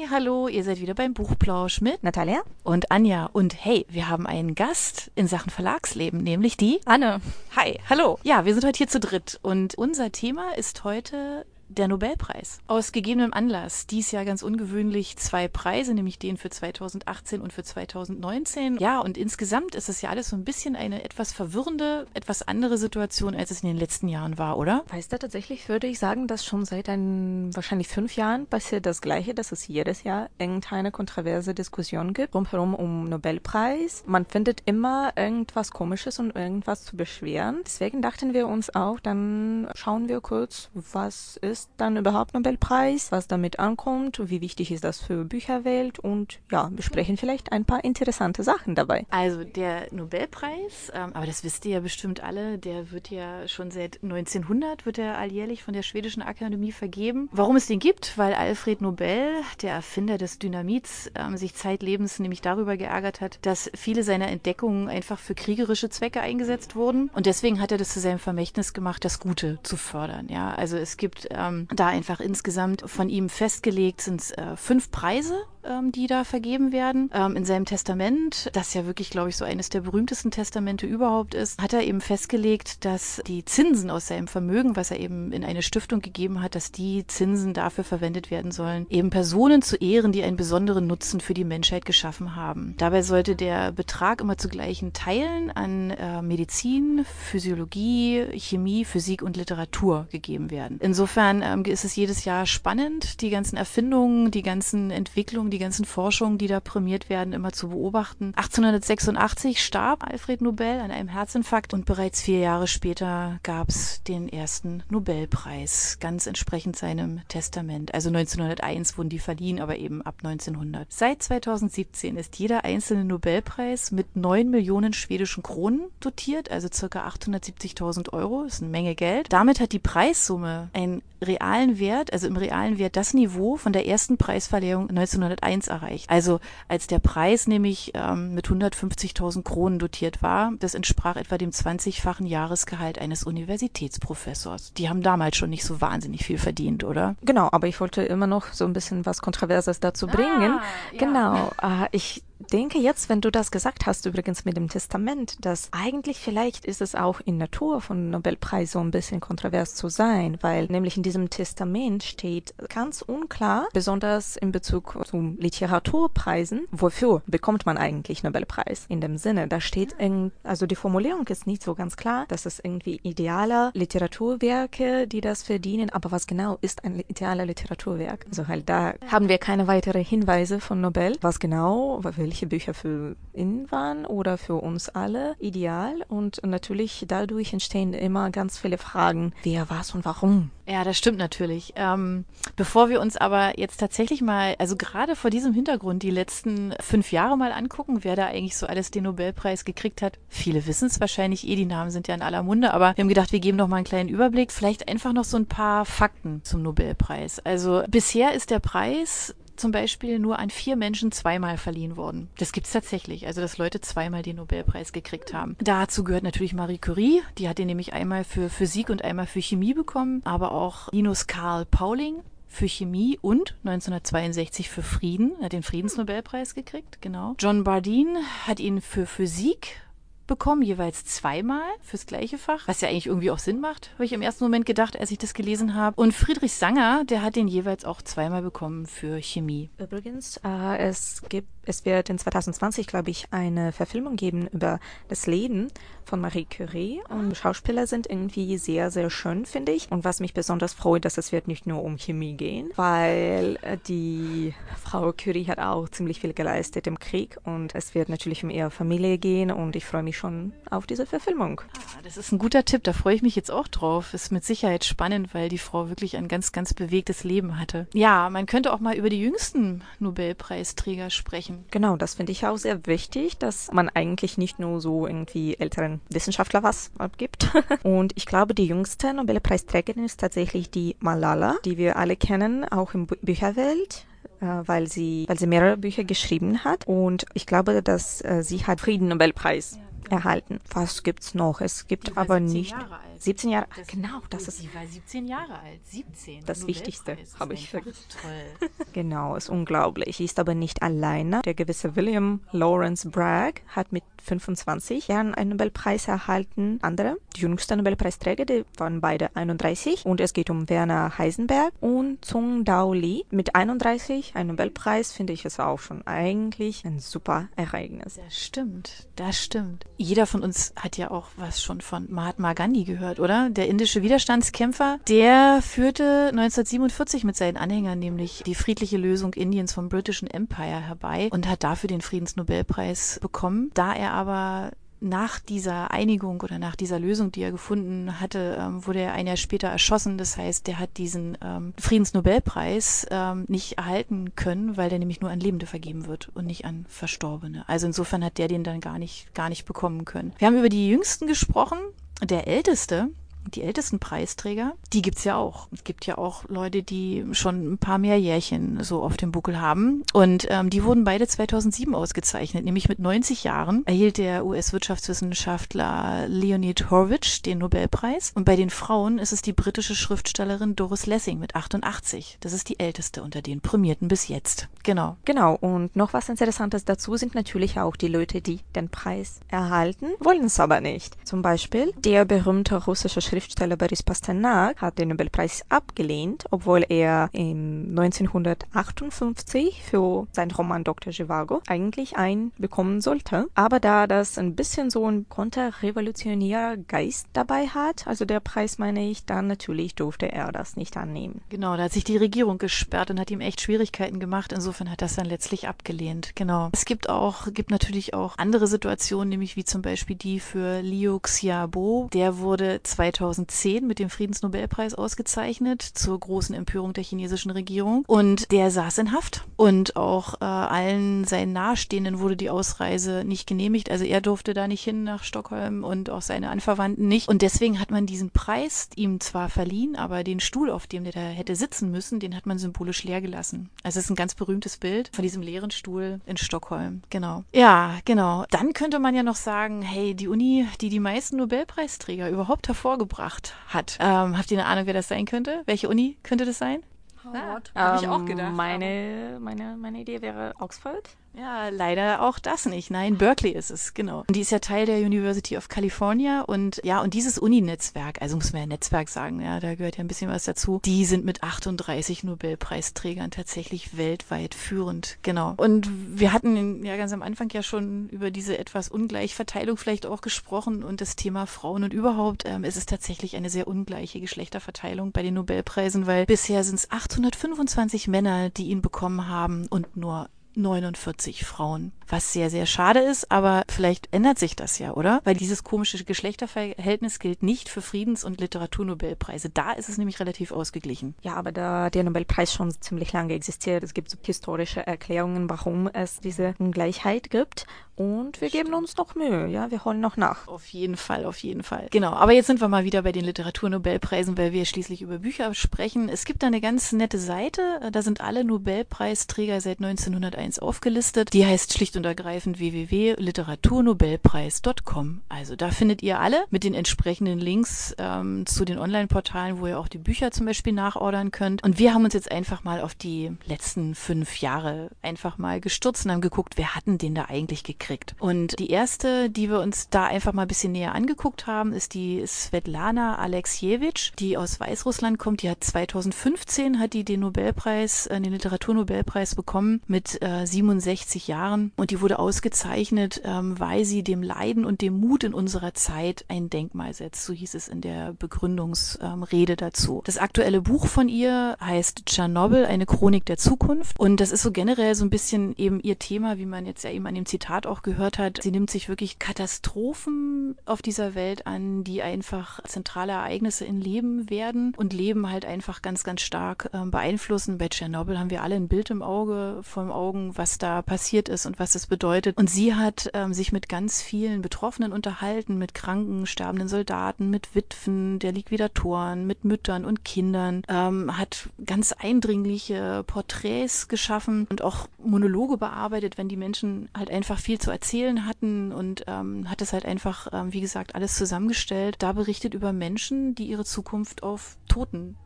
hallo, 0.10 0.48
ihr 0.48 0.64
seid 0.64 0.80
wieder 0.80 0.94
beim 0.94 1.14
Buchplausch 1.14 1.82
mit 1.82 2.02
Natalia 2.04 2.44
und 2.64 2.90
Anja. 2.90 3.26
Und 3.34 3.66
hey, 3.66 3.86
wir 3.90 4.08
haben 4.08 4.26
einen 4.26 4.56
Gast 4.56 5.12
in 5.16 5.28
Sachen 5.28 5.50
Verlagsleben, 5.50 6.24
nämlich 6.24 6.56
die 6.56 6.80
Anne. 6.86 7.20
Hi, 7.58 7.78
hallo. 7.90 8.20
Ja, 8.24 8.46
wir 8.46 8.54
sind 8.54 8.64
heute 8.64 8.78
hier 8.78 8.88
zu 8.88 9.02
dritt 9.02 9.38
und 9.42 9.76
unser 9.76 10.14
Thema 10.14 10.56
ist 10.56 10.86
heute 10.86 11.46
der 11.70 11.88
Nobelpreis. 11.88 12.60
Aus 12.68 12.92
gegebenem 12.92 13.34
Anlass, 13.34 13.88
dies 13.88 14.12
Jahr 14.12 14.26
ganz 14.26 14.44
ungewöhnlich 14.44 15.18
zwei 15.18 15.48
Preise, 15.48 15.94
nämlich 15.94 16.20
den 16.20 16.38
für 16.38 16.50
2018 16.50 17.42
und 17.42 17.54
für 17.54 17.64
2019. 17.64 18.78
Ja, 18.78 19.00
und 19.00 19.18
insgesamt 19.18 19.76
ist 19.76 19.90
es 19.90 20.02
ja 20.02 20.10
alles 20.10 20.30
so 20.30 20.36
ein 20.36 20.44
bisschen 20.44 20.76
eine 20.76 21.04
etwas 21.04 21.34
verwirrende, 21.34 22.08
etwas 22.14 22.48
andere 22.48 22.78
Situation, 22.78 23.36
als 23.36 23.52
es 23.52 23.64
in 23.64 23.70
den 23.70 23.78
letzten 23.78 24.08
Jahren 24.08 24.38
war, 24.38 24.58
oder? 24.58 24.84
Weißt 24.90 25.12
du, 25.12 25.20
tatsächlich 25.20 25.68
würde 25.70 25.88
ich 25.88 26.00
sagen, 26.00 26.28
dass 26.28 26.46
schon 26.46 26.66
seit 26.66 26.90
ein, 26.90 27.56
wahrscheinlich 27.56 27.88
fünf 27.88 28.16
Jahren 28.16 28.46
passiert 28.46 28.86
das 28.86 29.02
Gleiche, 29.02 29.34
dass 29.34 29.52
es 29.52 29.68
jedes 29.68 30.04
Jahr 30.04 30.30
irgendeine 30.38 30.92
kontroverse 30.92 31.54
Diskussion 31.54 32.14
gibt, 32.14 32.36
rumherum 32.36 32.74
um 32.76 33.10
Nobelpreis. 33.10 34.04
Man 34.06 34.26
findet 34.26 34.62
immer 34.66 35.12
irgendwas 35.16 35.72
Komisches 35.72 36.20
und 36.20 36.36
irgendwas 36.36 36.86
zu 36.86 36.96
beschweren. 36.96 37.62
Deswegen 37.66 38.02
dachten 38.02 38.34
wir 38.34 38.48
uns 38.48 38.74
auch, 38.74 39.00
dann 39.00 39.68
schauen 39.76 40.08
wir 40.08 40.22
kurz, 40.22 40.70
was 40.74 41.38
ist 41.38 41.57
ist 41.58 41.70
dann 41.78 41.98
überhaupt 41.98 42.34
Nobelpreis, 42.34 43.12
was 43.12 43.28
damit 43.28 43.60
ankommt, 43.60 44.20
wie 44.24 44.42
wichtig 44.42 44.72
ist 44.72 44.84
das 44.84 45.00
für 45.00 45.26
Bücherwelt 45.26 45.98
und 45.98 46.40
ja, 46.52 46.70
besprechen 46.72 47.18
vielleicht 47.18 47.52
ein 47.52 47.66
paar 47.66 47.84
interessante 47.84 48.44
Sachen 48.44 48.76
dabei. 48.76 49.06
Also 49.10 49.44
der 49.44 49.88
Nobelpreis, 49.92 50.92
ähm, 50.94 51.14
aber 51.14 51.26
das 51.26 51.44
wisst 51.44 51.66
ihr 51.66 51.74
ja 51.74 51.80
bestimmt 51.80 52.22
alle, 52.22 52.60
der 52.60 52.92
wird 52.92 53.10
ja 53.10 53.48
schon 53.48 53.72
seit 53.72 54.04
1900, 54.04 54.86
wird 54.86 55.00
er 55.00 55.18
alljährlich 55.18 55.64
von 55.64 55.74
der 55.74 55.82
Schwedischen 55.82 56.22
Akademie 56.22 56.72
vergeben. 56.72 57.28
Warum 57.32 57.56
es 57.56 57.66
den 57.66 57.80
gibt? 57.80 58.18
Weil 58.18 58.34
Alfred 58.34 58.82
Nobel, 58.82 59.32
der 59.62 59.74
Erfinder 59.74 60.18
des 60.20 60.38
Dynamits, 60.38 61.12
ähm, 61.16 61.38
sich 61.38 61.56
zeitlebens 61.56 62.20
nämlich 62.20 62.42
darüber 62.42 62.78
geärgert 62.78 63.22
hat, 63.22 63.40
dass 63.42 63.72
viele 63.74 64.04
seiner 64.04 64.28
Entdeckungen 64.28 64.90
einfach 64.90 65.18
für 65.18 65.34
kriegerische 65.34 65.90
Zwecke 65.90 66.22
eingesetzt 66.22 66.76
wurden. 66.76 67.10
Und 67.14 67.26
deswegen 67.26 67.60
hat 67.60 67.72
er 67.72 67.80
das 67.80 67.90
zu 67.90 68.00
seinem 68.00 68.20
Vermächtnis 68.20 68.74
gemacht, 68.74 69.04
das 69.04 69.20
Gute 69.20 69.58
zu 69.64 69.76
fördern. 69.76 70.28
Ja, 70.30 70.54
also 70.54 70.78
es 70.78 70.98
gibt 70.98 71.28
ähm, 71.32 71.47
ähm, 71.48 71.68
da 71.74 71.88
einfach 71.88 72.20
insgesamt 72.20 72.84
von 72.86 73.10
ihm 73.10 73.30
festgelegt 73.30 74.02
sind 74.02 74.38
äh, 74.38 74.56
fünf 74.56 74.92
Preise 74.92 75.36
ähm, 75.68 75.92
die 75.92 76.08
da 76.08 76.24
vergeben 76.24 76.72
werden. 76.72 77.10
Ähm, 77.14 77.36
in 77.36 77.46
seinem 77.46 77.66
Testament, 77.66 78.50
das 78.54 78.74
ja 78.74 78.86
wirklich, 78.86 79.10
glaube 79.10 79.30
ich, 79.30 79.38
so 79.38 79.46
eines 79.46 79.70
der 79.70 79.82
berühmtesten 79.82 80.32
Testamente 80.32 80.86
überhaupt 80.86 81.34
ist, 81.34 81.62
hat 81.62 81.74
er 81.74 81.84
eben 81.84 82.02
festgelegt, 82.02 82.86
dass 82.86 83.22
die 83.28 83.46
Zinsen 83.46 83.90
aus 83.90 84.08
seinem 84.08 84.28
Vermögen, 84.28 84.76
was 84.76 84.92
er 84.92 85.00
eben 85.00 85.32
in 85.32 85.44
eine 85.44 85.62
Stiftung 85.62 86.02
gegeben 86.02 86.42
hat, 86.42 86.56
dass 86.56 86.72
die 86.72 87.06
Zinsen 87.08 87.54
dafür 87.54 87.84
verwendet 87.84 88.32
werden 88.32 88.52
sollen, 88.52 88.86
eben 88.90 89.10
Personen 89.10 89.62
zu 89.62 89.76
ehren, 89.78 90.12
die 90.12 90.24
einen 90.24 90.38
besonderen 90.38 90.88
Nutzen 90.88 91.20
für 91.20 91.34
die 91.34 91.44
Menschheit 91.44 91.86
geschaffen 91.86 92.36
haben. 92.36 92.76
Dabei 92.78 93.02
sollte 93.02 93.36
der 93.36 93.72
Betrag 93.72 94.22
immer 94.22 94.38
zu 94.38 94.50
gleichen 94.50 94.94
Teilen 94.94 95.52
an 95.52 95.92
äh, 95.92 96.22
Medizin, 96.22 97.06
Physiologie, 97.06 98.26
Chemie, 98.36 98.86
Physik 98.86 99.22
und 99.22 99.38
Literatur 99.38 100.08
gegeben 100.12 100.52
werden. 100.52 100.80
Insofern 100.82 101.42
ähm, 101.44 101.64
ist 101.66 101.86
es 101.86 101.96
jedes 101.96 102.26
Jahr 102.26 102.46
spannend, 102.46 103.22
die 103.22 103.30
ganzen 103.30 103.58
Erfindungen, 103.58 104.32
die 104.32 104.42
ganzen 104.42 104.92
Entwicklungen, 104.92 105.50
die 105.50 105.57
die 105.58 105.64
ganzen 105.64 105.86
Forschungen, 105.86 106.38
die 106.38 106.46
da 106.46 106.60
prämiert 106.60 107.10
werden, 107.10 107.34
immer 107.34 107.52
zu 107.52 107.70
beobachten. 107.70 108.34
1886 108.36 109.64
starb 109.64 110.04
Alfred 110.04 110.42
Nobel 110.42 110.80
an 110.80 110.92
einem 110.92 111.08
Herzinfarkt 111.08 111.74
und 111.74 111.86
bereits 111.86 112.22
vier 112.22 112.38
Jahre 112.38 112.68
später 112.68 113.40
gab 113.42 113.70
es 113.70 114.04
den 114.04 114.30
ersten 114.30 114.84
Nobelpreis, 114.92 115.98
ganz 116.00 116.28
entsprechend 116.28 116.76
seinem 116.76 117.22
Testament. 117.28 117.96
Also 117.96 118.10
1901 118.10 119.00
wurden 119.00 119.10
die 119.10 119.18
verliehen, 119.18 119.60
aber 119.60 119.78
eben 119.78 120.04
ab 120.04 120.18
1900. 120.22 120.94
Seit 120.94 121.24
2017 121.24 122.18
ist 122.18 122.38
jeder 122.38 122.64
einzelne 122.64 123.04
Nobelpreis 123.04 123.92
mit 123.92 124.16
9 124.16 124.52
Millionen 124.52 124.94
schwedischen 124.94 125.42
Kronen 125.42 125.88
dotiert, 126.02 126.52
also 126.52 126.68
circa 126.72 127.08
870.000 127.08 128.14
Euro, 128.14 128.44
ist 128.44 128.62
eine 128.62 128.70
Menge 128.70 128.94
Geld. 128.94 129.34
Damit 129.34 129.60
hat 129.60 129.72
die 129.72 129.80
Preissumme 129.80 130.70
einen 130.74 131.02
realen 131.22 131.80
Wert, 131.80 132.14
also 132.14 132.28
im 132.28 132.38
realen 132.38 132.78
Wert 132.78 132.96
das 132.96 133.14
Niveau 133.14 133.58
von 133.58 133.74
der 133.74 133.88
ersten 133.88 134.18
Preisverleihung 134.18 134.90
1901 134.90 135.47
1 135.48 135.68
erreicht. 135.68 136.10
Also 136.10 136.40
als 136.68 136.88
der 136.88 137.00
Preis 137.00 137.48
nämlich 137.48 137.92
ähm, 137.96 138.34
mit 138.34 138.48
150.000 138.48 139.44
Kronen 139.44 139.80
dotiert 139.80 140.22
war, 140.22 140.52
das 140.60 140.76
entsprach 140.76 141.16
etwa 141.16 141.38
dem 141.38 141.52
20-fachen 141.52 142.28
Jahresgehalt 142.28 143.00
eines 143.00 143.24
Universitätsprofessors. 143.24 144.74
Die 144.74 144.90
haben 144.90 145.02
damals 145.02 145.38
schon 145.38 145.50
nicht 145.50 145.64
so 145.64 145.82
wahnsinnig 145.82 146.26
viel 146.26 146.38
verdient, 146.38 146.84
oder? 146.84 147.16
Genau, 147.24 147.50
aber 147.52 147.68
ich 147.68 147.80
wollte 147.80 148.04
immer 148.04 148.28
noch 148.28 148.52
so 148.54 148.66
ein 148.66 148.74
bisschen 148.74 149.06
was 149.06 149.22
Kontroverses 149.22 149.80
dazu 149.80 150.08
bringen. 150.08 150.60
Ah, 150.60 150.64
ja. 150.92 151.00
Genau, 151.00 151.52
äh, 151.62 151.88
ich 151.92 152.24
denke 152.40 152.80
jetzt, 152.80 153.10
wenn 153.10 153.22
du 153.22 153.32
das 153.32 153.52
gesagt 153.52 153.86
hast, 153.86 154.06
übrigens 154.06 154.46
mit 154.46 154.58
dem 154.58 154.70
Testament, 154.70 155.38
dass 155.46 155.70
eigentlich 155.72 156.20
vielleicht 156.20 156.66
ist 156.66 156.82
es 156.82 156.96
auch 156.96 157.20
in 157.22 157.38
Natur 157.38 157.82
von 157.82 158.10
Nobelpreis 158.10 158.72
so 158.72 158.80
ein 158.80 158.92
bisschen 158.92 159.20
kontrovers 159.20 159.76
zu 159.76 159.90
sein, 159.90 160.38
weil 160.42 160.66
nämlich 160.66 160.98
in 160.98 161.04
diesem 161.04 161.30
Testament 161.30 162.04
steht 162.04 162.54
ganz 162.70 163.02
unklar, 163.02 163.68
besonders 163.74 164.38
in 164.38 164.52
Bezug 164.52 164.98
zu 165.06 165.36
Literaturpreisen, 165.40 166.68
wofür 166.72 167.22
bekommt 167.28 167.66
man 167.66 167.78
eigentlich 167.78 168.24
Nobelpreis? 168.24 168.86
In 168.88 169.02
dem 169.02 169.18
Sinne, 169.18 169.48
da 169.48 169.60
steht, 169.60 169.94
in, 169.94 170.32
also 170.44 170.66
die 170.66 170.76
Formulierung 170.76 171.28
ist 171.28 171.48
nicht 171.48 171.64
so 171.64 171.76
ganz 171.76 171.98
klar, 171.98 172.26
dass 172.28 172.46
es 172.46 172.60
irgendwie 172.60 173.00
idealer 173.04 173.72
Literaturwerke, 173.74 175.08
die 175.08 175.22
das 175.22 175.44
verdienen, 175.44 175.90
aber 175.90 176.12
was 176.12 176.28
genau 176.28 176.58
ist 176.62 176.84
ein 176.84 177.00
idealer 177.08 177.46
Literaturwerk? 177.46 178.26
Also 178.30 178.48
halt 178.48 178.70
da 178.70 178.94
haben 179.08 179.30
wir 179.30 179.38
keine 179.38 179.68
weitere 179.68 180.04
Hinweise 180.04 180.60
von 180.60 180.82
Nobel, 180.82 181.16
was 181.22 181.40
genau, 181.40 182.00
welche 182.28 182.48
Bücher 182.48 182.74
für 182.74 183.16
ihn 183.34 183.72
waren 183.72 184.06
oder 184.06 184.38
für 184.38 184.56
uns 184.56 184.90
alle 184.90 185.36
ideal. 185.40 185.96
Und 186.08 186.42
natürlich 186.46 187.06
dadurch 187.08 187.54
entstehen 187.54 187.94
immer 187.94 188.30
ganz 188.32 188.58
viele 188.58 188.78
Fragen. 188.78 189.34
Wer, 189.44 189.70
was 189.70 189.96
und 189.96 190.06
warum? 190.06 190.52
Ja, 190.68 190.84
das 190.84 190.98
stimmt 190.98 191.18
natürlich. 191.18 191.74
Ähm, 191.78 192.26
bevor 192.58 192.90
wir 192.90 193.00
uns 193.00 193.16
aber 193.16 193.58
jetzt 193.58 193.78
tatsächlich 193.78 194.22
mal, 194.22 194.56
also 194.60 194.76
gerade 194.76 195.16
vor 195.16 195.30
diesem 195.30 195.54
Hintergrund, 195.54 196.04
die 196.04 196.12
letzten 196.12 196.74
fünf 196.82 197.14
Jahre 197.14 197.38
mal 197.38 197.54
angucken, 197.54 198.04
wer 198.04 198.18
da 198.18 198.26
eigentlich 198.26 198.58
so 198.58 198.68
alles 198.68 198.92
den 198.92 199.06
Nobelpreis 199.06 199.64
gekriegt 199.64 200.02
hat. 200.02 200.20
Viele 200.28 200.68
wissen 200.68 200.88
es 200.88 201.00
wahrscheinlich 201.00 201.48
eh, 201.48 201.56
die 201.56 201.66
Namen 201.66 201.92
sind 201.92 202.10
ja 202.10 202.16
in 202.16 202.22
aller 202.22 202.44
Munde, 202.44 202.74
aber 202.74 202.94
wir 202.96 203.02
haben 203.02 203.08
gedacht, 203.08 203.32
wir 203.32 203.40
geben 203.40 203.58
noch 203.58 203.70
mal 203.70 203.78
einen 203.78 203.86
kleinen 203.86 204.10
Überblick. 204.10 204.52
Vielleicht 204.52 204.90
einfach 204.90 205.14
noch 205.14 205.24
so 205.24 205.38
ein 205.38 205.46
paar 205.46 205.86
Fakten 205.86 206.42
zum 206.44 206.62
Nobelpreis. 206.64 207.40
Also 207.40 207.84
bisher 207.88 208.34
ist 208.34 208.50
der 208.50 208.60
Preis 208.60 209.34
zum 209.58 209.72
Beispiel 209.72 210.20
nur 210.20 210.40
an 210.40 210.50
vier 210.50 210.76
Menschen 210.76 211.12
zweimal 211.12 211.58
verliehen 211.58 211.98
worden. 211.98 212.30
Das 212.38 212.52
gibt's 212.52 212.72
tatsächlich, 212.72 213.28
also 213.28 213.42
dass 213.42 213.58
Leute 213.58 213.82
zweimal 213.82 214.22
den 214.22 214.38
Nobelpreis 214.38 214.94
gekriegt 214.94 215.34
haben. 215.34 215.56
Dazu 215.60 216.04
gehört 216.04 216.24
natürlich 216.24 216.54
Marie 216.54 216.78
Curie, 216.78 217.22
die 217.38 217.50
hat 217.50 217.58
den 217.58 217.68
nämlich 217.68 217.94
einmal 217.94 218.24
für 218.24 218.50
Physik 218.50 218.90
und 218.90 219.04
einmal 219.04 219.28
für 219.28 219.42
Chemie 219.42 219.74
bekommen, 219.74 220.22
aber 220.26 220.52
auch 220.52 220.92
Linus 220.92 221.28
Karl 221.28 221.66
Pauling, 221.66 222.24
für 222.48 222.68
Chemie 222.68 223.20
und 223.22 223.56
1962 223.66 224.70
für 224.70 224.82
Frieden, 224.82 225.34
er 225.40 225.46
hat 225.46 225.54
den 225.54 225.64
Friedensnobelpreis 225.64 226.56
gekriegt, 226.56 227.02
genau. 227.02 227.36
John 227.38 227.64
Bardeen 227.64 228.18
hat 228.48 228.60
ihn 228.60 228.82
für 228.82 229.06
Physik 229.06 229.82
bekommen, 230.28 230.62
jeweils 230.62 231.06
zweimal 231.06 231.68
fürs 231.82 232.06
gleiche 232.06 232.38
Fach, 232.38 232.68
was 232.68 232.82
ja 232.82 232.90
eigentlich 232.90 233.08
irgendwie 233.08 233.32
auch 233.32 233.40
Sinn 233.40 233.60
macht, 233.60 233.92
habe 233.94 234.06
ich 234.06 234.14
im 234.14 234.22
ersten 234.22 234.44
Moment 234.44 234.66
gedacht, 234.66 235.00
als 235.00 235.12
ich 235.12 235.18
das 235.18 235.34
gelesen 235.34 235.74
habe. 235.74 236.00
Und 236.00 236.14
Friedrich 236.14 236.54
Sanger, 236.54 237.04
der 237.06 237.22
hat 237.22 237.36
den 237.36 237.48
jeweils 237.48 237.86
auch 237.86 238.02
zweimal 238.02 238.42
bekommen 238.42 238.86
für 238.86 239.22
Chemie. 239.22 239.70
Übrigens, 239.78 240.40
äh, 240.44 240.78
es 240.78 241.24
gibt, 241.30 241.48
es 241.68 241.86
wird 241.86 242.10
in 242.10 242.18
2020, 242.18 242.88
glaube 242.88 243.12
ich, 243.12 243.28
eine 243.32 243.72
Verfilmung 243.72 244.16
geben 244.16 244.48
über 244.48 244.80
das 245.08 245.28
Leben 245.28 245.68
von 246.08 246.22
Marie 246.22 246.46
Curie 246.46 247.02
und 247.10 247.36
Schauspieler 247.36 247.86
sind 247.86 248.10
irgendwie 248.10 248.58
sehr, 248.58 248.92
sehr 248.92 249.10
schön, 249.10 249.46
finde 249.46 249.74
ich. 249.74 249.92
Und 249.92 250.06
was 250.06 250.20
mich 250.22 250.34
besonders 250.34 250.74
freut, 250.74 251.04
dass 251.04 251.18
es 251.18 251.32
wird 251.32 251.48
nicht 251.48 251.68
nur 251.68 251.84
um 251.84 251.98
Chemie 251.98 252.36
gehen, 252.36 252.72
weil 252.76 253.60
äh, 253.62 253.78
die 253.88 254.54
Frau 254.82 255.12
Curie 255.12 255.48
hat 255.48 255.60
auch 255.60 255.90
ziemlich 255.90 256.22
viel 256.22 256.34
geleistet 256.34 256.88
im 256.88 256.98
Krieg 256.98 257.38
und 257.44 257.76
es 257.76 257.94
wird 257.94 258.10
natürlich 258.10 258.44
um 258.44 258.50
ihre 258.50 258.72
Familie 258.72 259.18
gehen 259.18 259.52
und 259.52 259.76
ich 259.76 259.86
freue 259.86 260.04
mich 260.04 260.18
schon 260.18 260.54
auf 260.70 260.88
diese 260.88 261.06
Verfilmung. 261.06 261.62
Ah, 261.78 262.02
das 262.04 262.16
ist 262.16 262.32
ein 262.32 262.40
guter 262.40 262.64
Tipp, 262.64 262.84
da 262.84 262.94
freue 262.94 263.16
ich 263.16 263.22
mich 263.22 263.36
jetzt 263.36 263.52
auch 263.52 263.68
drauf. 263.68 264.14
Ist 264.14 264.32
mit 264.32 264.46
Sicherheit 264.46 264.86
spannend, 264.86 265.34
weil 265.34 265.50
die 265.50 265.58
Frau 265.58 265.90
wirklich 265.90 266.16
ein 266.16 266.30
ganz, 266.30 266.54
ganz 266.54 266.74
bewegtes 266.74 267.26
Leben 267.26 267.60
hatte. 267.60 267.88
Ja, 267.94 268.30
man 268.30 268.46
könnte 268.46 268.74
auch 268.74 268.80
mal 268.80 268.96
über 268.96 269.10
die 269.10 269.22
jüngsten 269.22 269.84
Nobelpreisträger 270.00 271.10
sprechen. 271.10 271.57
Genau, 271.72 271.98
das 271.98 272.16
finde 272.16 272.32
ich 272.32 272.46
auch 272.46 272.58
sehr 272.58 272.86
wichtig, 272.86 273.38
dass 273.38 273.72
man 273.72 273.90
eigentlich 273.90 274.38
nicht 274.38 274.60
nur 274.60 274.82
so 274.82 275.08
irgendwie 275.08 275.56
älteren 275.56 276.02
Wissenschaftler 276.10 276.64
was 276.64 276.92
abgibt. 276.98 277.50
Und 277.84 278.14
ich 278.16 278.26
glaube, 278.26 278.54
die 278.54 278.66
jüngste 278.66 279.14
Nobelpreisträgerin 279.14 280.06
ist 280.06 280.20
tatsächlich 280.20 280.70
die 280.70 280.96
Malala, 281.00 281.56
die 281.66 281.78
wir 281.78 281.98
alle 281.98 282.16
kennen, 282.16 282.66
auch 282.66 282.94
im 282.94 283.08
Bücherwelt 283.08 284.06
äh, 284.40 284.46
weil 284.66 284.88
sie, 284.88 285.26
weil 285.28 285.40
sie 285.40 285.48
mehrere 285.48 285.78
Bücher 285.78 286.04
geschrieben 286.04 286.64
hat. 286.64 286.88
Und 286.88 287.26
ich 287.34 287.46
glaube, 287.46 287.82
dass 287.82 288.24
äh, 288.24 288.44
sie 288.44 288.66
hat 288.66 288.82
Frieden-Nobelpreis 288.82 289.80
erhalten. 290.10 290.60
Was 290.72 291.04
gibt's 291.04 291.34
noch? 291.34 291.62
Es 291.62 291.88
gibt 291.88 292.18
aber 292.18 292.40
nicht. 292.40 292.72
Jahre 292.72 293.00
17 293.22 293.50
Jahre. 293.50 293.68
Das 293.76 293.88
genau, 293.88 294.22
das 294.30 294.48
ist. 294.48 294.60
Sie 294.60 294.74
war 294.74 294.86
17 294.86 295.28
Jahre 295.28 295.60
alt. 295.60 295.80
17. 295.86 296.46
Das 296.46 296.68
Wichtigste 296.68 297.18
habe 297.40 297.54
ich 297.54 297.70
vergessen. 297.70 298.04
Toll. 298.22 298.70
genau, 298.94 299.36
ist 299.36 299.50
unglaublich. 299.50 300.18
Sie 300.18 300.26
ist 300.26 300.40
aber 300.40 300.56
nicht 300.56 300.82
alleine. 300.82 301.42
Der 301.44 301.54
gewisse 301.54 301.96
William 301.96 302.42
Lawrence 302.52 303.10
Bragg 303.10 303.62
hat 303.68 303.92
mit 303.92 304.04
25 304.28 305.08
Jahren 305.08 305.34
einen 305.34 305.52
Nobelpreis 305.52 306.08
erhalten. 306.08 306.80
Andere, 306.82 307.18
die 307.36 307.42
jüngsten 307.42 307.78
Nobelpreisträger, 307.78 308.46
die 308.46 308.66
waren 308.78 309.02
beide 309.02 309.36
31. 309.36 310.06
Und 310.06 310.20
es 310.22 310.34
geht 310.34 310.50
um 310.50 310.70
Werner 310.70 311.18
Heisenberg 311.18 311.74
und 311.80 312.24
Zhong 312.24 312.66
Dao 312.66 312.94
Li 312.94 313.26
mit 313.30 313.56
31. 313.56 314.36
Ein 314.36 314.48
Nobelpreis 314.48 315.14
finde 315.14 315.34
ich 315.34 315.46
es 315.46 315.60
auch 315.60 315.80
schon 315.80 316.06
eigentlich 316.06 316.86
ein 316.86 317.00
super 317.00 317.48
Ereignis. 317.56 318.20
Das 318.24 318.38
stimmt, 318.38 319.08
das 319.16 319.42
stimmt. 319.42 319.86
Jeder 319.98 320.26
von 320.26 320.44
uns 320.44 320.74
hat 320.76 320.98
ja 320.98 321.12
auch 321.12 321.28
was 321.38 321.62
schon 321.64 321.82
von 321.82 322.08
Mahatma 322.10 322.54
Gandhi 322.54 322.84
gehört, 322.84 323.07
oder? 323.16 323.50
Der 323.50 323.68
indische 323.68 324.02
Widerstandskämpfer, 324.02 325.00
der 325.08 325.60
führte 325.62 326.28
1947 326.30 327.24
mit 327.24 327.36
seinen 327.36 327.58
Anhängern 327.58 328.00
nämlich 328.00 328.44
die 328.46 328.56
friedliche 328.56 328.98
Lösung 328.98 329.34
Indiens 329.34 329.74
vom 329.74 329.90
britischen 329.90 330.30
Empire 330.30 330.82
herbei 330.82 331.30
und 331.32 331.48
hat 331.48 331.64
dafür 331.64 331.88
den 331.88 332.02
Friedensnobelpreis 332.02 333.20
bekommen. 333.22 333.72
Da 333.74 333.94
er 333.94 334.12
aber 334.12 334.72
nach 335.00 335.40
dieser 335.40 335.92
Einigung 335.92 336.42
oder 336.42 336.60
nach 336.60 336.76
dieser 336.76 337.00
Lösung, 337.00 337.32
die 337.32 337.42
er 337.42 337.52
gefunden 337.52 338.20
hatte, 338.20 338.58
ähm, 338.60 338.86
wurde 338.86 339.02
er 339.02 339.14
ein 339.14 339.28
Jahr 339.28 339.38
später 339.38 339.68
erschossen. 339.68 340.18
Das 340.18 340.38
heißt, 340.38 340.68
der 340.68 340.80
hat 340.80 340.98
diesen 340.98 341.38
ähm, 341.44 341.74
Friedensnobelpreis 341.78 343.06
ähm, 343.12 343.46
nicht 343.48 343.78
erhalten 343.78 344.36
können, 344.36 344.78
weil 344.78 344.90
der 344.90 345.00
nämlich 345.00 345.22
nur 345.22 345.30
an 345.30 345.40
Lebende 345.40 345.66
vergeben 345.66 346.08
wird 346.08 346.30
und 346.34 346.46
nicht 346.46 346.66
an 346.66 346.86
Verstorbene. 346.88 347.64
Also 347.68 347.88
insofern 347.88 348.24
hat 348.24 348.38
der 348.38 348.48
den 348.48 348.64
dann 348.64 348.80
gar 348.80 348.98
nicht, 348.98 349.34
gar 349.34 349.50
nicht 349.50 349.66
bekommen 349.66 350.06
können. 350.06 350.34
Wir 350.38 350.48
haben 350.48 350.58
über 350.58 350.70
die 350.70 350.90
Jüngsten 350.90 351.28
gesprochen. 351.28 351.78
Der 352.24 352.48
Älteste, 352.48 353.10
die 353.56 353.64
ältesten 353.64 354.00
Preisträger, 354.00 354.74
die 354.94 355.02
gibt's 355.02 355.24
ja 355.24 355.36
auch. 355.38 355.68
Es 355.72 355.84
gibt 355.84 356.06
ja 356.06 356.18
auch 356.18 356.46
Leute, 356.48 356.84
die 356.84 357.26
schon 357.32 357.74
ein 357.74 357.78
paar 357.78 357.98
mehr 357.98 358.20
Jährchen 358.20 358.84
so 358.84 359.02
auf 359.02 359.18
dem 359.18 359.32
Buckel 359.32 359.60
haben. 359.60 360.04
Und 360.14 360.48
ähm, 360.50 360.70
die 360.70 360.84
wurden 360.84 361.04
beide 361.04 361.28
2007 361.28 361.96
ausgezeichnet. 361.96 362.66
Nämlich 362.66 362.90
mit 362.90 363.00
90 363.00 363.44
Jahren 363.44 363.86
erhielt 363.86 364.18
der 364.18 364.46
US-Wirtschaftswissenschaftler 364.46 366.26
Leonid 366.28 366.90
Horwitz 366.90 367.42
den 367.42 367.60
Nobelpreis. 367.60 368.32
Und 368.36 368.46
bei 368.46 368.56
den 368.56 368.70
Frauen 368.70 369.20
ist 369.20 369.34
es 369.34 369.42
die 369.42 369.54
britische 369.54 369.96
Schriftstellerin 369.96 370.76
Doris 370.76 371.06
Lessing 371.06 371.40
mit 371.40 371.56
88. 371.56 372.38
Das 372.40 372.54
ist 372.54 372.70
die 372.70 372.80
älteste 372.80 373.24
unter 373.24 373.42
den 373.42 373.62
Prämierten 373.62 374.08
bis 374.08 374.28
jetzt. 374.28 374.68
Genau. 374.84 375.18
Genau. 375.26 375.56
Und 375.56 375.96
noch 375.96 376.14
was 376.14 376.30
Interessantes 376.30 376.86
dazu 376.86 377.18
sind 377.18 377.36
natürlich 377.36 377.80
auch 377.80 377.96
die 377.96 378.08
Leute, 378.08 378.42
die 378.42 378.60
den 378.76 378.90
Preis 378.90 379.40
erhalten, 379.48 380.08
wollen 380.20 380.46
es 380.46 380.60
aber 380.60 380.82
nicht. 380.82 381.18
Zum 381.26 381.42
Beispiel 381.42 381.94
der 381.98 382.26
berühmte 382.26 382.76
russische 382.86 383.22
Schriftsteller 383.22 383.37
Schriftsteller 383.38 383.78
Boris 383.78 384.02
Pasternak 384.02 384.82
hat 384.82 384.98
den 384.98 385.10
Nobelpreis 385.10 385.62
abgelehnt, 385.70 386.46
obwohl 386.50 386.84
er 386.90 387.30
im 387.34 387.90
1958 387.96 389.84
für 389.84 390.26
seinen 390.32 390.50
Roman 390.50 390.84
Dr. 390.84 391.14
Zhivago 391.14 391.62
eigentlich 391.68 392.18
einen 392.18 392.52
bekommen 392.58 393.00
sollte. 393.00 393.46
Aber 393.54 393.80
da 393.80 394.08
das 394.08 394.40
ein 394.40 394.56
bisschen 394.56 394.90
so 394.90 395.08
ein 395.08 395.30
konterrevolutionärer 395.30 396.78
Geist 396.78 397.28
dabei 397.34 397.68
hat, 397.68 398.08
also 398.08 398.26
der 398.26 398.40
Preis 398.40 398.80
meine 398.80 399.08
ich, 399.08 399.26
dann 399.26 399.46
natürlich 399.46 399.94
durfte 399.94 400.32
er 400.32 400.52
das 400.52 400.76
nicht 400.76 400.98
annehmen. 400.98 401.42
Genau, 401.50 401.78
da 401.78 401.84
hat 401.84 401.94
sich 401.94 402.06
die 402.06 402.18
Regierung 402.18 402.58
gesperrt 402.58 403.12
und 403.12 403.20
hat 403.20 403.30
ihm 403.30 403.42
echt 403.42 403.62
Schwierigkeiten 403.62 404.20
gemacht. 404.20 404.52
Insofern 404.52 404.90
hat 404.90 405.04
das 405.04 405.14
dann 405.14 405.28
letztlich 405.28 405.68
abgelehnt. 405.68 406.32
Genau. 406.34 406.70
Es 406.74 406.86
gibt 406.86 407.08
auch, 407.08 407.54
gibt 407.54 407.70
natürlich 407.70 408.16
auch 408.16 408.36
andere 408.40 408.66
Situationen, 408.66 409.30
nämlich 409.30 409.56
wie 409.58 409.64
zum 409.64 409.84
Beispiel 409.84 410.16
die 410.16 410.40
für 410.40 410.82
Liu 410.82 411.20
Xiaobo. 411.20 412.10
Der 412.14 412.40
wurde 412.40 412.82
2000 412.82 413.27
2010 413.28 413.86
mit 413.86 414.00
dem 414.00 414.10
Friedensnobelpreis 414.10 414.94
ausgezeichnet, 414.94 415.82
zur 415.82 416.20
großen 416.20 416.56
Empörung 416.56 416.94
der 416.94 417.04
chinesischen 417.04 417.52
Regierung. 417.52 418.04
Und 418.08 418.52
der 418.52 418.72
saß 418.72 419.00
in 419.00 419.12
Haft. 419.12 419.46
Und 419.56 419.96
auch 419.96 420.36
äh, 420.36 420.46
allen 420.46 421.26
seinen 421.26 421.54
Nahestehenden 421.54 422.20
wurde 422.20 422.38
die 422.38 422.50
Ausreise 422.50 423.24
nicht 423.26 423.48
genehmigt. 423.48 423.92
Also 423.92 424.06
er 424.06 424.22
durfte 424.22 424.54
da 424.54 424.68
nicht 424.68 424.84
hin 424.84 425.04
nach 425.04 425.24
Stockholm 425.24 425.84
und 425.84 426.10
auch 426.10 426.22
seine 426.22 426.50
Anverwandten 426.50 427.08
nicht. 427.08 427.28
Und 427.28 427.42
deswegen 427.42 427.80
hat 427.80 427.92
man 427.92 428.06
diesen 428.06 428.30
Preis 428.30 428.90
ihm 428.96 429.20
zwar 429.20 429.50
verliehen, 429.50 429.96
aber 429.96 430.24
den 430.24 430.40
Stuhl, 430.40 430.70
auf 430.70 430.88
dem 430.88 431.04
der 431.04 431.14
da 431.14 431.20
hätte 431.20 431.56
sitzen 431.56 431.92
müssen, 431.92 432.20
den 432.20 432.36
hat 432.36 432.46
man 432.46 432.60
symbolisch 432.60 433.04
leer 433.04 433.22
gelassen. 433.22 433.70
Also 433.84 434.00
es 434.00 434.06
ist 434.06 434.12
ein 434.12 434.16
ganz 434.16 434.36
berühmtes 434.36 434.78
Bild 434.78 435.10
von 435.14 435.24
diesem 435.24 435.42
leeren 435.42 435.72
Stuhl 435.72 436.22
in 436.26 436.38
Stockholm. 436.38 437.02
Genau. 437.10 437.44
Ja, 437.54 437.96
genau. 438.06 438.46
Dann 438.52 438.74
könnte 438.74 439.00
man 439.00 439.16
ja 439.16 439.24
noch 439.24 439.36
sagen, 439.36 439.82
hey, 439.82 440.14
die 440.14 440.28
Uni, 440.28 440.68
die 440.82 440.90
die 440.90 441.00
meisten 441.00 441.38
Nobelpreisträger 441.38 442.30
überhaupt 442.30 442.68
hervorgebracht 442.68 443.17
gebracht 443.18 443.56
hat. 443.70 443.98
Ähm, 444.00 444.38
habt 444.38 444.52
ihr 444.52 444.60
eine 444.60 444.68
Ahnung, 444.68 444.86
wer 444.86 444.94
das 444.94 445.08
sein 445.08 445.26
könnte? 445.26 445.64
Welche 445.66 445.90
Uni 445.90 446.18
könnte 446.24 446.46
das 446.46 446.58
sein? 446.60 446.84
Harvard. 447.24 447.72
Ah, 447.74 447.94
Habe 447.94 448.02
ich 448.04 448.08
auch 448.08 448.26
gedacht. 448.26 448.54
Meine, 448.54 449.38
meine, 449.42 449.76
meine 449.76 450.00
Idee 450.00 450.22
wäre 450.22 450.54
Oxford. 450.60 451.10
Ja, 451.36 451.70
leider 451.70 452.24
auch 452.24 452.40
das 452.40 452.66
nicht. 452.66 452.90
Nein, 452.90 453.18
Berkeley 453.18 453.52
ist 453.52 453.70
es, 453.70 453.94
genau. 453.94 454.24
Und 454.28 454.36
die 454.36 454.42
ist 454.42 454.52
ja 454.52 454.60
Teil 454.60 454.86
der 454.86 454.98
University 454.98 455.56
of 455.56 455.70
California 455.70 456.42
und 456.42 456.82
ja, 456.84 457.02
und 457.02 457.14
dieses 457.14 457.38
Uni-Netzwerk, 457.38 458.22
also 458.22 458.36
muss 458.36 458.54
man 458.54 458.62
ja 458.62 458.68
Netzwerk 458.68 459.08
sagen, 459.10 459.40
ja, 459.40 459.60
da 459.60 459.76
gehört 459.76 459.98
ja 459.98 460.04
ein 460.04 460.08
bisschen 460.08 460.32
was 460.32 460.46
dazu, 460.46 460.82
die 460.84 461.06
sind 461.06 461.26
mit 461.26 461.44
38 461.44 462.24
Nobelpreisträgern 462.24 463.30
tatsächlich 463.30 463.98
weltweit 463.98 464.56
führend, 464.56 465.20
genau. 465.22 465.54
Und 465.58 465.90
wir 466.20 466.34
hatten 466.34 466.84
ja 466.84 466.98
ganz 466.98 467.14
am 467.14 467.22
Anfang 467.22 467.50
ja 467.52 467.62
schon 467.62 468.10
über 468.10 468.32
diese 468.32 468.58
etwas 468.58 468.90
Ungleichverteilung 468.90 469.78
vielleicht 469.78 470.08
auch 470.08 470.22
gesprochen 470.22 470.84
und 470.84 471.02
das 471.02 471.16
Thema 471.16 471.46
Frauen 471.46 471.84
und 471.84 471.94
überhaupt 471.94 472.44
ähm, 472.46 472.64
ist 472.64 472.78
es 472.78 472.88
tatsächlich 472.88 473.36
eine 473.36 473.52
sehr 473.52 473.68
ungleiche 473.68 474.20
Geschlechterverteilung 474.20 475.12
bei 475.12 475.22
den 475.22 475.36
Nobelpreisen, 475.36 476.08
weil 476.08 476.26
bisher 476.26 476.64
sind 476.64 476.76
es 476.76 476.90
825 476.90 478.08
Männer, 478.08 478.50
die 478.50 478.70
ihn 478.70 478.82
bekommen 478.82 479.28
haben 479.28 479.68
und 479.70 479.96
nur 479.96 480.30
49 480.58 481.46
Frauen 481.46 481.92
was 482.08 482.34
sehr, 482.34 482.50
sehr 482.50 482.66
schade 482.66 483.00
ist, 483.00 483.32
aber 483.32 483.64
vielleicht 483.70 484.14
ändert 484.14 484.40
sich 484.40 484.56
das 484.56 484.80
ja, 484.80 484.94
oder? 484.94 485.22
Weil 485.24 485.36
dieses 485.36 485.64
komische 485.64 486.04
Geschlechterverhältnis 486.04 487.20
gilt 487.20 487.44
nicht 487.44 487.70
für 487.70 487.82
Friedens- 487.82 488.24
und 488.24 488.40
Literaturnobelpreise. 488.40 489.50
Da 489.50 489.74
ist 489.74 489.90
es 489.90 489.98
nämlich 489.98 490.20
relativ 490.20 490.52
ausgeglichen. 490.52 491.16
Ja, 491.22 491.36
aber 491.36 491.52
da 491.52 491.90
der 491.90 492.04
Nobelpreis 492.04 492.54
schon 492.54 492.72
ziemlich 492.72 493.12
lange 493.14 493.34
existiert, 493.34 493.84
es 493.84 493.94
gibt 493.94 494.10
so 494.10 494.18
historische 494.22 494.86
Erklärungen, 494.86 495.50
warum 495.50 495.88
es 495.88 496.20
diese 496.20 496.56
Ungleichheit 496.60 497.30
gibt. 497.30 497.66
Und 497.96 498.42
wir 498.42 498.52
geben 498.52 498.76
uns 498.76 498.96
noch 498.98 499.16
Mühe, 499.16 499.48
ja, 499.48 499.72
wir 499.72 499.84
holen 499.84 500.00
noch 500.00 500.18
nach. 500.18 500.48
Auf 500.48 500.68
jeden 500.68 500.98
Fall, 500.98 501.26
auf 501.26 501.40
jeden 501.40 501.64
Fall. 501.64 501.88
Genau, 501.90 502.12
aber 502.12 502.32
jetzt 502.32 502.46
sind 502.46 502.62
wir 502.62 502.68
mal 502.68 502.84
wieder 502.84 503.02
bei 503.02 503.12
den 503.12 503.26
Literaturnobelpreisen, 503.26 504.38
weil 504.38 504.54
wir 504.54 504.66
schließlich 504.66 505.02
über 505.02 505.18
Bücher 505.18 505.56
sprechen. 505.56 506.08
Es 506.08 506.24
gibt 506.24 506.44
da 506.44 506.48
eine 506.48 506.62
ganz 506.62 506.92
nette 506.92 507.18
Seite, 507.18 507.62
da 507.92 508.04
sind 508.04 508.22
alle 508.22 508.44
Nobelpreisträger 508.44 509.62
seit 509.62 509.80
1901 509.80 510.47
aufgelistet. 510.58 511.34
Die 511.34 511.46
heißt 511.46 511.74
schlicht 511.74 511.98
und 511.98 512.06
ergreifend 512.06 512.60
www.literaturnobelpreis.com. 512.60 515.22
Also 515.30 515.56
da 515.56 515.72
findet 515.72 516.02
ihr 516.02 516.20
alle 516.20 516.46
mit 516.50 516.64
den 516.64 516.74
entsprechenden 516.74 517.38
Links 517.40 517.96
ähm, 517.98 518.46
zu 518.46 518.66
den 518.66 518.80
Online-Portalen, 518.80 519.60
wo 519.60 519.68
ihr 519.68 519.80
auch 519.80 519.88
die 519.88 519.98
Bücher 519.98 520.32
zum 520.32 520.46
Beispiel 520.46 520.74
nachordern 520.74 521.32
könnt. 521.32 521.64
Und 521.64 521.80
wir 521.80 521.94
haben 521.94 522.06
uns 522.06 522.14
jetzt 522.14 522.32
einfach 522.32 522.64
mal 522.64 522.82
auf 522.82 522.96
die 522.96 523.32
letzten 523.46 523.96
fünf 523.96 524.42
Jahre 524.42 524.90
einfach 525.02 525.38
mal 525.38 525.60
gestürzt 525.60 526.06
und 526.06 526.12
haben 526.12 526.22
geguckt, 526.22 526.58
wer 526.58 526.76
hatten 526.76 526.98
den 526.98 527.16
da 527.16 527.26
eigentlich 527.26 527.64
gekriegt. 527.64 528.16
Und 528.20 528.60
die 528.60 528.70
erste, 528.70 529.30
die 529.30 529.50
wir 529.50 529.60
uns 529.60 529.90
da 529.90 530.06
einfach 530.06 530.34
mal 530.34 530.44
ein 530.44 530.48
bisschen 530.48 530.72
näher 530.72 530.96
angeguckt 530.96 531.48
haben, 531.48 531.74
ist 531.74 531.94
die 531.94 532.24
Svetlana 532.26 533.18
Alexievich, 533.18 534.14
die 534.18 534.38
aus 534.38 534.60
Weißrussland 534.60 535.20
kommt. 535.20 535.42
Die 535.42 535.50
hat 535.50 535.64
2015 535.64 536.80
hat 536.80 536.94
die 536.94 537.04
den 537.04 537.22
Nobelpreis, 537.22 538.08
äh, 538.08 538.22
den 538.22 538.32
Literaturnobelpreis 538.32 539.36
bekommen 539.36 539.82
mit 539.88 540.22
äh, 540.22 540.37
67 540.46 541.28
Jahren. 541.28 541.72
Und 541.76 541.92
die 541.92 542.02
wurde 542.02 542.20
ausgezeichnet, 542.20 543.22
ähm, 543.24 543.60
weil 543.60 543.86
sie 543.86 544.04
dem 544.04 544.22
Leiden 544.22 544.66
und 544.66 544.82
dem 544.82 545.00
Mut 545.00 545.24
in 545.24 545.34
unserer 545.34 545.74
Zeit 545.74 546.26
ein 546.28 546.50
Denkmal 546.50 546.94
setzt. 546.94 547.26
So 547.26 547.34
hieß 547.34 547.56
es 547.56 547.68
in 547.68 547.82
der 547.82 548.14
Begründungsrede 548.14 549.54
ähm, 549.54 549.58
dazu. 549.58 550.02
Das 550.06 550.18
aktuelle 550.18 550.62
Buch 550.62 550.88
von 550.88 551.10
ihr 551.10 551.58
heißt 551.60 552.06
Tschernobyl, 552.06 552.66
eine 552.66 552.86
Chronik 552.86 553.26
der 553.26 553.38
Zukunft. 553.38 554.00
Und 554.00 554.20
das 554.20 554.32
ist 554.32 554.44
so 554.44 554.52
generell 554.52 554.94
so 554.96 555.06
ein 555.06 555.10
bisschen 555.10 555.56
eben 555.58 555.80
ihr 555.80 555.98
Thema, 555.98 556.38
wie 556.38 556.46
man 556.46 556.66
jetzt 556.66 556.84
ja 556.84 556.92
eben 556.92 557.08
an 557.08 557.16
dem 557.16 557.26
Zitat 557.26 557.66
auch 557.66 557.82
gehört 557.82 558.20
hat. 558.20 558.40
Sie 558.44 558.52
nimmt 558.52 558.70
sich 558.70 558.90
wirklich 558.90 559.20
Katastrophen 559.20 560.58
auf 560.66 560.82
dieser 560.82 561.16
Welt 561.16 561.48
an, 561.48 561.84
die 561.84 562.02
einfach 562.02 562.62
zentrale 562.64 563.14
Ereignisse 563.14 563.66
in 563.66 563.82
Leben 563.82 564.30
werden 564.30 564.74
und 564.78 564.94
Leben 564.94 565.30
halt 565.30 565.46
einfach 565.46 565.82
ganz, 565.82 566.04
ganz 566.04 566.22
stark 566.22 566.70
ähm, 566.74 566.92
beeinflussen. 566.92 567.58
Bei 567.58 567.70
Tschernobyl 567.70 568.20
haben 568.20 568.30
wir 568.30 568.44
alle 568.44 568.56
ein 568.56 568.68
Bild 568.68 568.90
im 568.90 569.02
Auge, 569.02 569.60
vor 569.64 569.88
Augen 569.92 570.17
Augen, 570.18 570.38
was 570.38 570.58
da 570.58 570.82
passiert 570.82 571.30
ist 571.30 571.46
und 571.46 571.60
was 571.60 571.76
es 571.76 571.88
bedeutet. 571.88 572.38
Und 572.38 572.50
sie 572.50 572.74
hat 572.74 573.10
ähm, 573.14 573.34
sich 573.34 573.52
mit 573.52 573.70
ganz 573.70 574.02
vielen 574.02 574.42
Betroffenen 574.42 574.92
unterhalten, 574.92 575.58
mit 575.58 575.74
kranken, 575.74 576.26
sterbenden 576.26 576.68
Soldaten, 576.68 577.30
mit 577.30 577.56
Witwen 577.56 578.20
der 578.20 578.32
Liquidatoren, 578.32 579.28
mit 579.28 579.46
Müttern 579.46 579.86
und 579.86 580.04
Kindern, 580.04 580.64
ähm, 580.68 581.18
hat 581.18 581.50
ganz 581.66 581.94
eindringliche 581.94 583.04
Porträts 583.06 583.88
geschaffen 583.88 584.48
und 584.50 584.62
auch 584.62 584.88
Monologe 584.98 585.58
bearbeitet, 585.58 586.18
wenn 586.18 586.30
die 586.30 586.38
Menschen 586.38 586.90
halt 586.98 587.12
einfach 587.12 587.40
viel 587.40 587.60
zu 587.60 587.72
erzählen 587.72 588.26
hatten 588.26 588.72
und 588.72 589.04
ähm, 589.08 589.50
hat 589.50 589.62
es 589.62 589.74
halt 589.74 589.86
einfach, 589.86 590.28
ähm, 590.34 590.54
wie 590.54 590.62
gesagt, 590.62 590.96
alles 590.96 591.16
zusammengestellt. 591.16 591.98
Da 592.00 592.14
berichtet 592.14 592.54
über 592.54 592.74
Menschen, 592.74 593.36
die 593.36 593.46
ihre 593.46 593.66
Zukunft 593.66 594.24
auf 594.24 594.58
Toten 594.68 595.18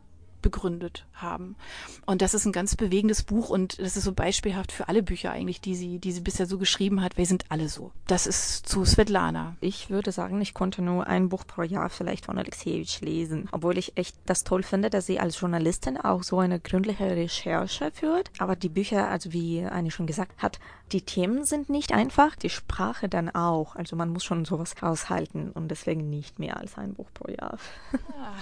begründet 0.42 1.06
haben. 1.14 1.56
Und 2.04 2.20
das 2.20 2.34
ist 2.34 2.44
ein 2.44 2.52
ganz 2.52 2.76
bewegendes 2.76 3.22
Buch 3.22 3.48
und 3.48 3.78
das 3.78 3.96
ist 3.96 4.04
so 4.04 4.12
beispielhaft 4.12 4.72
für 4.72 4.88
alle 4.88 5.02
Bücher 5.02 5.30
eigentlich, 5.30 5.60
die 5.60 5.74
sie, 5.74 5.98
die 5.98 6.12
sie 6.12 6.20
bisher 6.20 6.46
so 6.46 6.58
geschrieben 6.58 7.00
hat, 7.00 7.14
sie 7.16 7.24
sind 7.24 7.44
alle 7.48 7.68
so. 7.68 7.92
Das 8.06 8.26
ist 8.26 8.66
zu 8.68 8.84
Svetlana. 8.84 9.56
Ich 9.60 9.90
würde 9.90 10.12
sagen, 10.12 10.40
ich 10.40 10.54
konnte 10.54 10.82
nur 10.82 11.06
ein 11.06 11.28
Buch 11.28 11.46
pro 11.46 11.62
Jahr 11.62 11.88
vielleicht 11.88 12.26
von 12.26 12.38
Alexejewitsch 12.38 13.00
lesen, 13.00 13.48
obwohl 13.52 13.78
ich 13.78 13.96
echt 13.96 14.16
das 14.26 14.44
toll 14.44 14.62
finde, 14.62 14.90
dass 14.90 15.06
sie 15.06 15.20
als 15.20 15.40
Journalistin 15.40 15.96
auch 15.96 16.22
so 16.22 16.38
eine 16.38 16.60
gründliche 16.60 17.04
Recherche 17.04 17.90
führt. 17.92 18.30
Aber 18.38 18.56
die 18.56 18.68
Bücher, 18.68 19.08
also 19.08 19.32
wie 19.32 19.64
Annie 19.64 19.90
schon 19.90 20.06
gesagt 20.06 20.42
hat, 20.42 20.58
die 20.92 21.02
Themen 21.02 21.44
sind 21.44 21.70
nicht 21.70 21.92
einfach, 21.92 22.36
die 22.36 22.50
Sprache 22.50 23.08
dann 23.08 23.30
auch. 23.30 23.76
Also 23.76 23.96
man 23.96 24.10
muss 24.10 24.24
schon 24.24 24.44
sowas 24.44 24.74
aushalten 24.80 25.50
und 25.52 25.68
deswegen 25.68 26.10
nicht 26.10 26.38
mehr 26.38 26.58
als 26.58 26.76
ein 26.76 26.94
Buch 26.94 27.08
pro 27.14 27.30
Jahr. 27.30 27.58
Ah. 27.92 28.34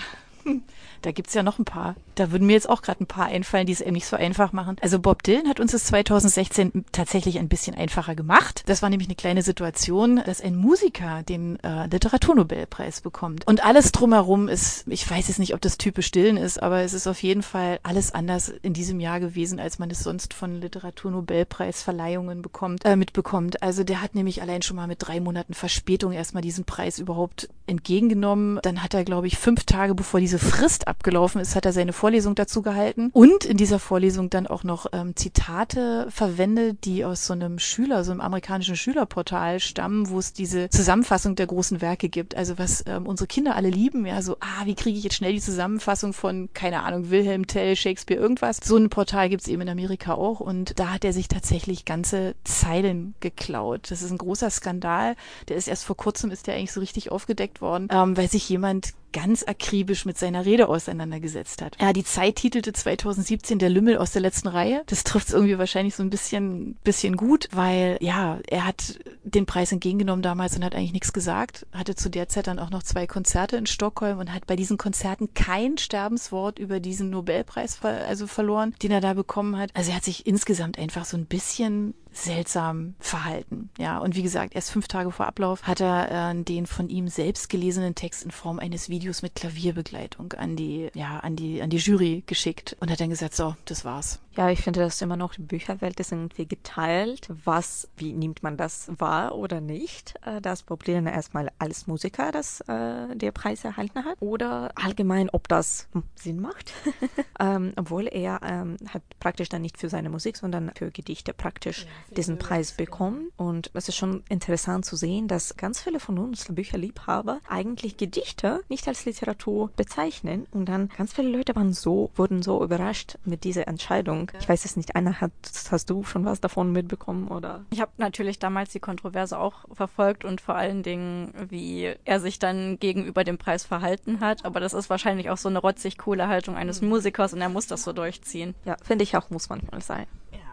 Da 1.03 1.13
gibt's 1.13 1.35
ja 1.35 1.43
noch 1.43 1.59
ein 1.59 1.65
paar. 1.65 1.95
Da 2.15 2.31
würden 2.31 2.47
mir 2.47 2.53
jetzt 2.53 2.69
auch 2.69 2.83
gerade 2.83 3.03
ein 3.03 3.07
paar 3.07 3.27
einfallen, 3.27 3.67
die 3.67 3.73
es 3.73 3.81
eben 3.81 3.93
nicht 3.93 4.07
so 4.07 4.17
einfach 4.17 4.53
machen. 4.53 4.77
Also 4.83 4.99
Bob 4.99 5.23
Dylan 5.23 5.49
hat 5.49 5.61
uns 5.61 5.73
das 5.73 5.85
2016 5.85 6.85
tatsächlich 6.93 7.39
ein 7.39 7.49
bisschen 7.49 7.75
einfacher 7.75 8.15
gemacht. 8.15 8.63
Das 8.67 8.83
war 8.83 8.91
nämlich 8.91 9.09
eine 9.09 9.15
kleine 9.15 9.43
Situation, 9.43 10.21
dass 10.27 10.43
ein 10.43 10.57
Musiker 10.57 11.23
den 11.23 11.59
äh, 11.63 11.87
Literaturnobelpreis 11.87 13.01
bekommt. 13.01 13.47
Und 13.47 13.65
alles 13.65 13.93
drumherum 13.93 14.49
ist, 14.49 14.85
ich 14.89 15.11
weiß 15.11 15.29
jetzt 15.29 15.39
nicht, 15.39 15.55
ob 15.55 15.63
das 15.63 15.79
typisch 15.79 16.11
Dylan 16.11 16.37
ist, 16.37 16.63
aber 16.63 16.81
es 16.81 16.93
ist 16.93 17.07
auf 17.07 17.23
jeden 17.23 17.43
Fall 17.43 17.81
alles 17.83 18.13
anders 18.13 18.49
in 18.49 18.75
diesem 18.75 19.01
Jahr 19.01 19.21
gewesen, 19.21 19.59
als 19.59 19.79
man 19.79 19.91
es 19.91 20.01
sonst 20.01 20.35
von 20.35 20.61
Literaturnobelpreisverleihungen 20.61 22.43
bekommt, 22.43 22.85
äh, 22.85 22.97
mitbekommt. 22.97 23.63
Also 23.63 23.85
der 23.85 24.03
hat 24.03 24.15
nämlich 24.15 24.43
allein 24.43 24.61
schon 24.61 24.77
mal 24.77 24.87
mit 24.87 24.99
drei 25.01 25.21
Monaten 25.21 25.55
Verspätung 25.55 26.13
erstmal 26.13 26.43
diesen 26.43 26.65
Preis 26.65 26.99
überhaupt 26.99 27.49
entgegengenommen. 27.67 28.59
Dann 28.63 28.83
hat 28.83 28.93
er, 28.93 29.05
glaube 29.05 29.29
ich, 29.29 29.39
fünf 29.39 29.65
Tage 29.65 29.95
bevor 29.95 30.21
diese 30.21 30.39
Frist 30.41 30.89
abgelaufen 30.89 31.41
ist, 31.41 31.55
hat 31.55 31.67
er 31.67 31.73
seine 31.73 31.93
Vorlesung 31.93 32.35
dazu 32.35 32.63
gehalten 32.63 33.11
und 33.13 33.45
in 33.45 33.57
dieser 33.57 33.79
Vorlesung 33.79 34.31
dann 34.31 34.47
auch 34.47 34.65
noch 34.65 34.87
ähm, 34.93 35.15
Zitate 35.15 36.07
verwendet, 36.11 36.85
die 36.85 37.05
aus 37.05 37.27
so 37.27 37.35
einem 37.35 37.59
Schüler, 37.59 38.05
so 38.05 38.11
einem 38.11 38.21
amerikanischen 38.21 38.77
Schülerportal 38.77 39.61
stammen, 39.61 40.09
wo 40.09 40.19
es 40.19 40.33
diese 40.33 40.71
Zusammenfassung 40.71 41.37
der 41.37 41.47
großen 41.47 41.81
Werke 41.81 42.09
gibt. 42.09 42.37
Also 42.37 42.59
was 42.59 42.85
ähm, 42.87 43.07
unsere 43.07 43.27
Kinder 43.27 43.55
alle 43.55 43.71
lieben, 43.71 44.07
ja, 44.07 44.23
so, 44.23 44.37
ah, 44.41 44.65
wie 44.65 44.75
kriege 44.75 44.97
ich 44.97 45.05
jetzt 45.05 45.17
schnell 45.17 45.33
die 45.33 45.41
Zusammenfassung 45.41 46.13
von, 46.13 46.49
keine 46.55 46.83
Ahnung, 46.83 47.11
Wilhelm 47.11 47.47
Tell, 47.47 47.77
Shakespeare, 47.77 48.21
irgendwas. 48.21 48.59
So 48.63 48.77
ein 48.77 48.91
Portal 48.91 49.29
gibt 49.29 49.43
es 49.43 49.49
eben 49.49 49.63
in 49.63 49.69
Amerika 49.69 50.15
auch 50.15 50.41
und 50.41 50.79
da 50.79 50.95
hat 50.95 51.05
er 51.05 51.13
sich 51.13 51.29
tatsächlich 51.29 51.85
ganze 51.85 52.35
Zeilen 52.45 53.15
geklaut. 53.21 53.91
Das 53.91 54.03
ist 54.03 54.11
ein 54.11 54.19
großer 54.19 54.51
Skandal. 54.51 55.17
Der 55.49 55.57
ist 55.57 55.69
erst 55.69 55.85
vor 55.85 55.97
kurzem, 55.97 56.31
ist 56.31 56.47
der 56.47 56.55
eigentlich 56.55 56.73
so 56.73 56.81
richtig 56.81 57.13
aufgedeckt 57.13 57.61
worden, 57.61 57.89
ähm, 57.91 58.17
weil 58.17 58.31
sich 58.31 58.49
jemand 58.49 58.95
ganz 59.13 59.43
akribisch 59.43 60.05
mit 60.05 60.19
seiner 60.19 60.45
Rede 60.45 60.69
auseinandergesetzt 60.69 61.63
hat. 61.63 61.77
Ja, 61.81 61.93
die 61.93 62.05
Zeit 62.05 62.37
titelte 62.37 62.73
2017 62.73 63.59
der 63.59 63.71
Lümmel 63.71 63.99
aus 63.99 64.13
der 64.13 64.23
letzten 64.23 64.49
Reihe. 64.49 64.83
Das 64.87 65.05
trifft 65.05 65.29
es 65.29 65.35
irgendwie 65.35 65.59
wahrscheinlich 65.59 65.95
so 65.95 66.03
ein 66.03 66.11
bisschen, 66.11 66.77
bisschen 66.85 67.17
gut, 67.17 67.49
weil 67.53 67.99
ja, 68.01 68.39
er 68.49 68.67
hat 68.67 68.99
den 69.25 69.47
Preis 69.47 69.73
entgegengenommen 69.73 70.23
damals 70.23 70.57
und 70.57 70.65
hat 70.65 70.75
eigentlich 70.75 70.93
nichts 70.93 71.13
gesagt. 71.13 71.67
Hatte 71.73 71.95
zu 71.95 72.09
der 72.09 72.29
Zeit 72.29 72.47
dann 72.47 72.59
auch 72.59 72.71
noch 72.71 72.83
zwei 72.83 73.07
Konzerte 73.07 73.57
in 73.57 73.67
Stockholm 73.67 74.19
und 74.19 74.33
hat 74.33 74.47
bei 74.47 74.57
diesen 74.57 74.79
Konzerten 74.79 75.35
kein 75.35 75.79
Sterbenswort 75.79 76.59
über 76.59 76.81
diesen 76.81 77.11
Nobelpreis 77.11 77.77
ver 77.77 78.07
also 78.07 78.27
verloren, 78.27 78.75
den 78.83 78.91
er 78.91 79.01
da 79.01 79.15
bekommen 79.15 79.59
hat. 79.59 79.71
Also 79.75 79.91
er 79.91 79.97
hat 79.97 80.05
sich 80.05 80.27
insgesamt 80.27 80.79
einfach 80.79 81.05
so 81.05 81.17
ein 81.17 81.27
bisschen 81.27 81.95
seltsam 82.13 82.95
verhalten. 82.99 83.71
Ja, 83.79 83.99
und 83.99 84.17
wie 84.17 84.23
gesagt, 84.23 84.55
erst 84.55 84.71
fünf 84.71 84.89
Tage 84.89 85.11
vor 85.11 85.27
Ablauf 85.27 85.63
hat 85.65 85.81
er 85.81 86.31
äh, 86.31 86.43
den 86.43 86.67
von 86.67 86.89
ihm 86.89 87.09
selbst 87.09 87.49
gelesenen 87.49 87.95
Text 87.95 88.25
in 88.25 88.31
Form 88.31 88.59
eines 88.59 88.89
Videos 88.89 89.23
mit 89.23 89.35
Klavierbegleitung 89.35 90.33
an 90.35 90.57
die, 90.57 90.91
ja, 90.95 91.19
an 91.21 91.37
die, 91.37 91.63
an 91.63 91.71
die 91.71 91.79
Jury 91.79 92.23
geschickt 92.27 92.77
und 92.81 92.91
hat 92.91 93.01
dann 93.01 93.11
gesagt, 93.11 93.35
so, 93.35 93.55
das 93.65 93.85
war's. 93.85 94.21
Ja, 94.37 94.49
ich 94.49 94.63
finde 94.63 94.81
das 94.81 95.03
immer 95.03 95.17
noch, 95.17 95.35
die 95.35 95.43
Bücherwelt 95.43 95.99
ist 95.99 96.13
irgendwie 96.13 96.47
geteilt. 96.47 97.29
Was, 97.45 97.89
wie 97.97 98.13
nimmt 98.13 98.45
man 98.45 98.57
das 98.57 98.89
wahr 98.99 99.35
oder 99.35 99.61
nicht? 99.61 100.15
Äh, 100.25 100.41
dass 100.41 100.63
Bob 100.63 100.85
Dylan 100.85 101.07
erstmal 101.07 101.51
als 101.59 101.89
Musiker 101.89 102.31
das, 102.31 102.61
äh, 102.63 103.17
der 103.17 103.33
Preis 103.33 103.65
erhalten 103.65 104.05
hat 104.05 104.17
oder 104.21 104.71
allgemein, 104.77 105.31
ob 105.31 105.49
das 105.49 105.89
Sinn 106.15 106.41
macht. 106.41 106.73
ähm, 107.41 107.73
obwohl 107.75 108.07
er 108.07 108.41
ähm, 108.45 108.77
hat 108.89 109.03
praktisch 109.19 109.49
dann 109.49 109.63
nicht 109.63 109.79
für 109.79 109.89
seine 109.89 110.11
Musik, 110.11 110.37
sondern 110.37 110.71
für 110.77 110.93
Gedichte 110.93 111.35
praktisch 111.35 111.85
ja, 111.85 112.15
diesen 112.17 112.39
Preis 112.39 112.73
bekommen. 112.73 113.31
Und 113.37 113.73
es 113.75 113.89
ist 113.89 113.97
schon 113.97 114.23
interessant 114.29 114.85
zu 114.85 114.95
sehen, 114.95 115.27
dass 115.27 115.57
ganz 115.57 115.81
viele 115.81 115.99
von 115.99 116.19
uns 116.19 116.47
Bücherliebhaber 116.49 117.41
eigentlich 117.49 117.97
Gedichte 117.97 118.63
nicht 118.69 118.87
als 118.87 119.05
Literatur 119.05 119.71
bezeichnen 119.75 120.47
und 120.53 120.69
dann 120.69 120.89
ganz 120.97 121.15
viele 121.15 121.31
Leute 121.31 121.57
waren 121.57 121.73
so, 121.73 122.11
wurden 122.15 122.43
so 122.43 122.63
überrascht 122.63 123.19
mit 123.25 123.43
dieser 123.43 123.67
Entscheidung 123.67 124.20
ich 124.39 124.49
weiß 124.49 124.65
es 124.65 124.77
nicht, 124.77 124.97
Anna, 124.97 125.21
hat, 125.21 125.33
hast 125.71 125.91
du 125.91 126.05
schon 126.05 126.25
was 126.25 126.41
davon 126.41 126.73
mitbekommen 126.73 127.29
oder? 127.29 127.65
Ich 127.71 127.81
habe 127.81 127.93
natürlich 127.99 128.39
damals 128.39 128.71
die 128.73 128.81
Kontroverse 128.81 129.39
auch 129.39 129.65
verfolgt 129.73 130.25
und 130.25 130.41
vor 130.41 130.55
allen 130.55 130.83
Dingen, 130.83 131.33
wie 131.49 131.95
er 132.05 132.21
sich 132.21 132.39
dann 132.39 132.79
gegenüber 132.79 133.25
dem 133.25 133.39
Preis 133.39 133.65
verhalten 133.65 134.21
hat. 134.21 134.45
Aber 134.45 134.61
das 134.61 134.75
ist 134.75 134.91
wahrscheinlich 134.91 135.31
auch 135.31 135.37
so 135.37 135.49
eine 135.49 135.59
rotzig 135.59 135.99
coole 135.99 136.29
Haltung 136.29 136.57
eines 136.57 136.83
Musikers 136.83 137.33
und 137.33 137.41
er 137.41 137.49
muss 137.49 137.67
das 137.67 137.85
so 137.85 137.93
durchziehen. 137.93 138.55
Ja, 138.65 138.77
finde 138.83 139.05
ich 139.05 139.17
auch, 139.17 139.31
muss 139.31 139.49
manchmal 139.49 139.83
sein 139.83 140.07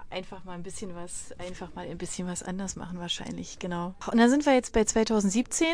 einfach 0.09 0.43
mal 0.45 0.53
ein 0.53 0.63
bisschen 0.63 0.95
was, 0.95 1.33
einfach 1.37 1.73
mal 1.75 1.85
ein 1.85 1.97
bisschen 1.97 2.27
was 2.27 2.43
anders 2.43 2.75
machen 2.75 2.99
wahrscheinlich, 2.99 3.59
genau. 3.59 3.93
Und 4.09 4.17
dann 4.17 4.29
sind 4.29 4.45
wir 4.45 4.53
jetzt 4.53 4.73
bei 4.73 4.83
2017. 4.83 5.67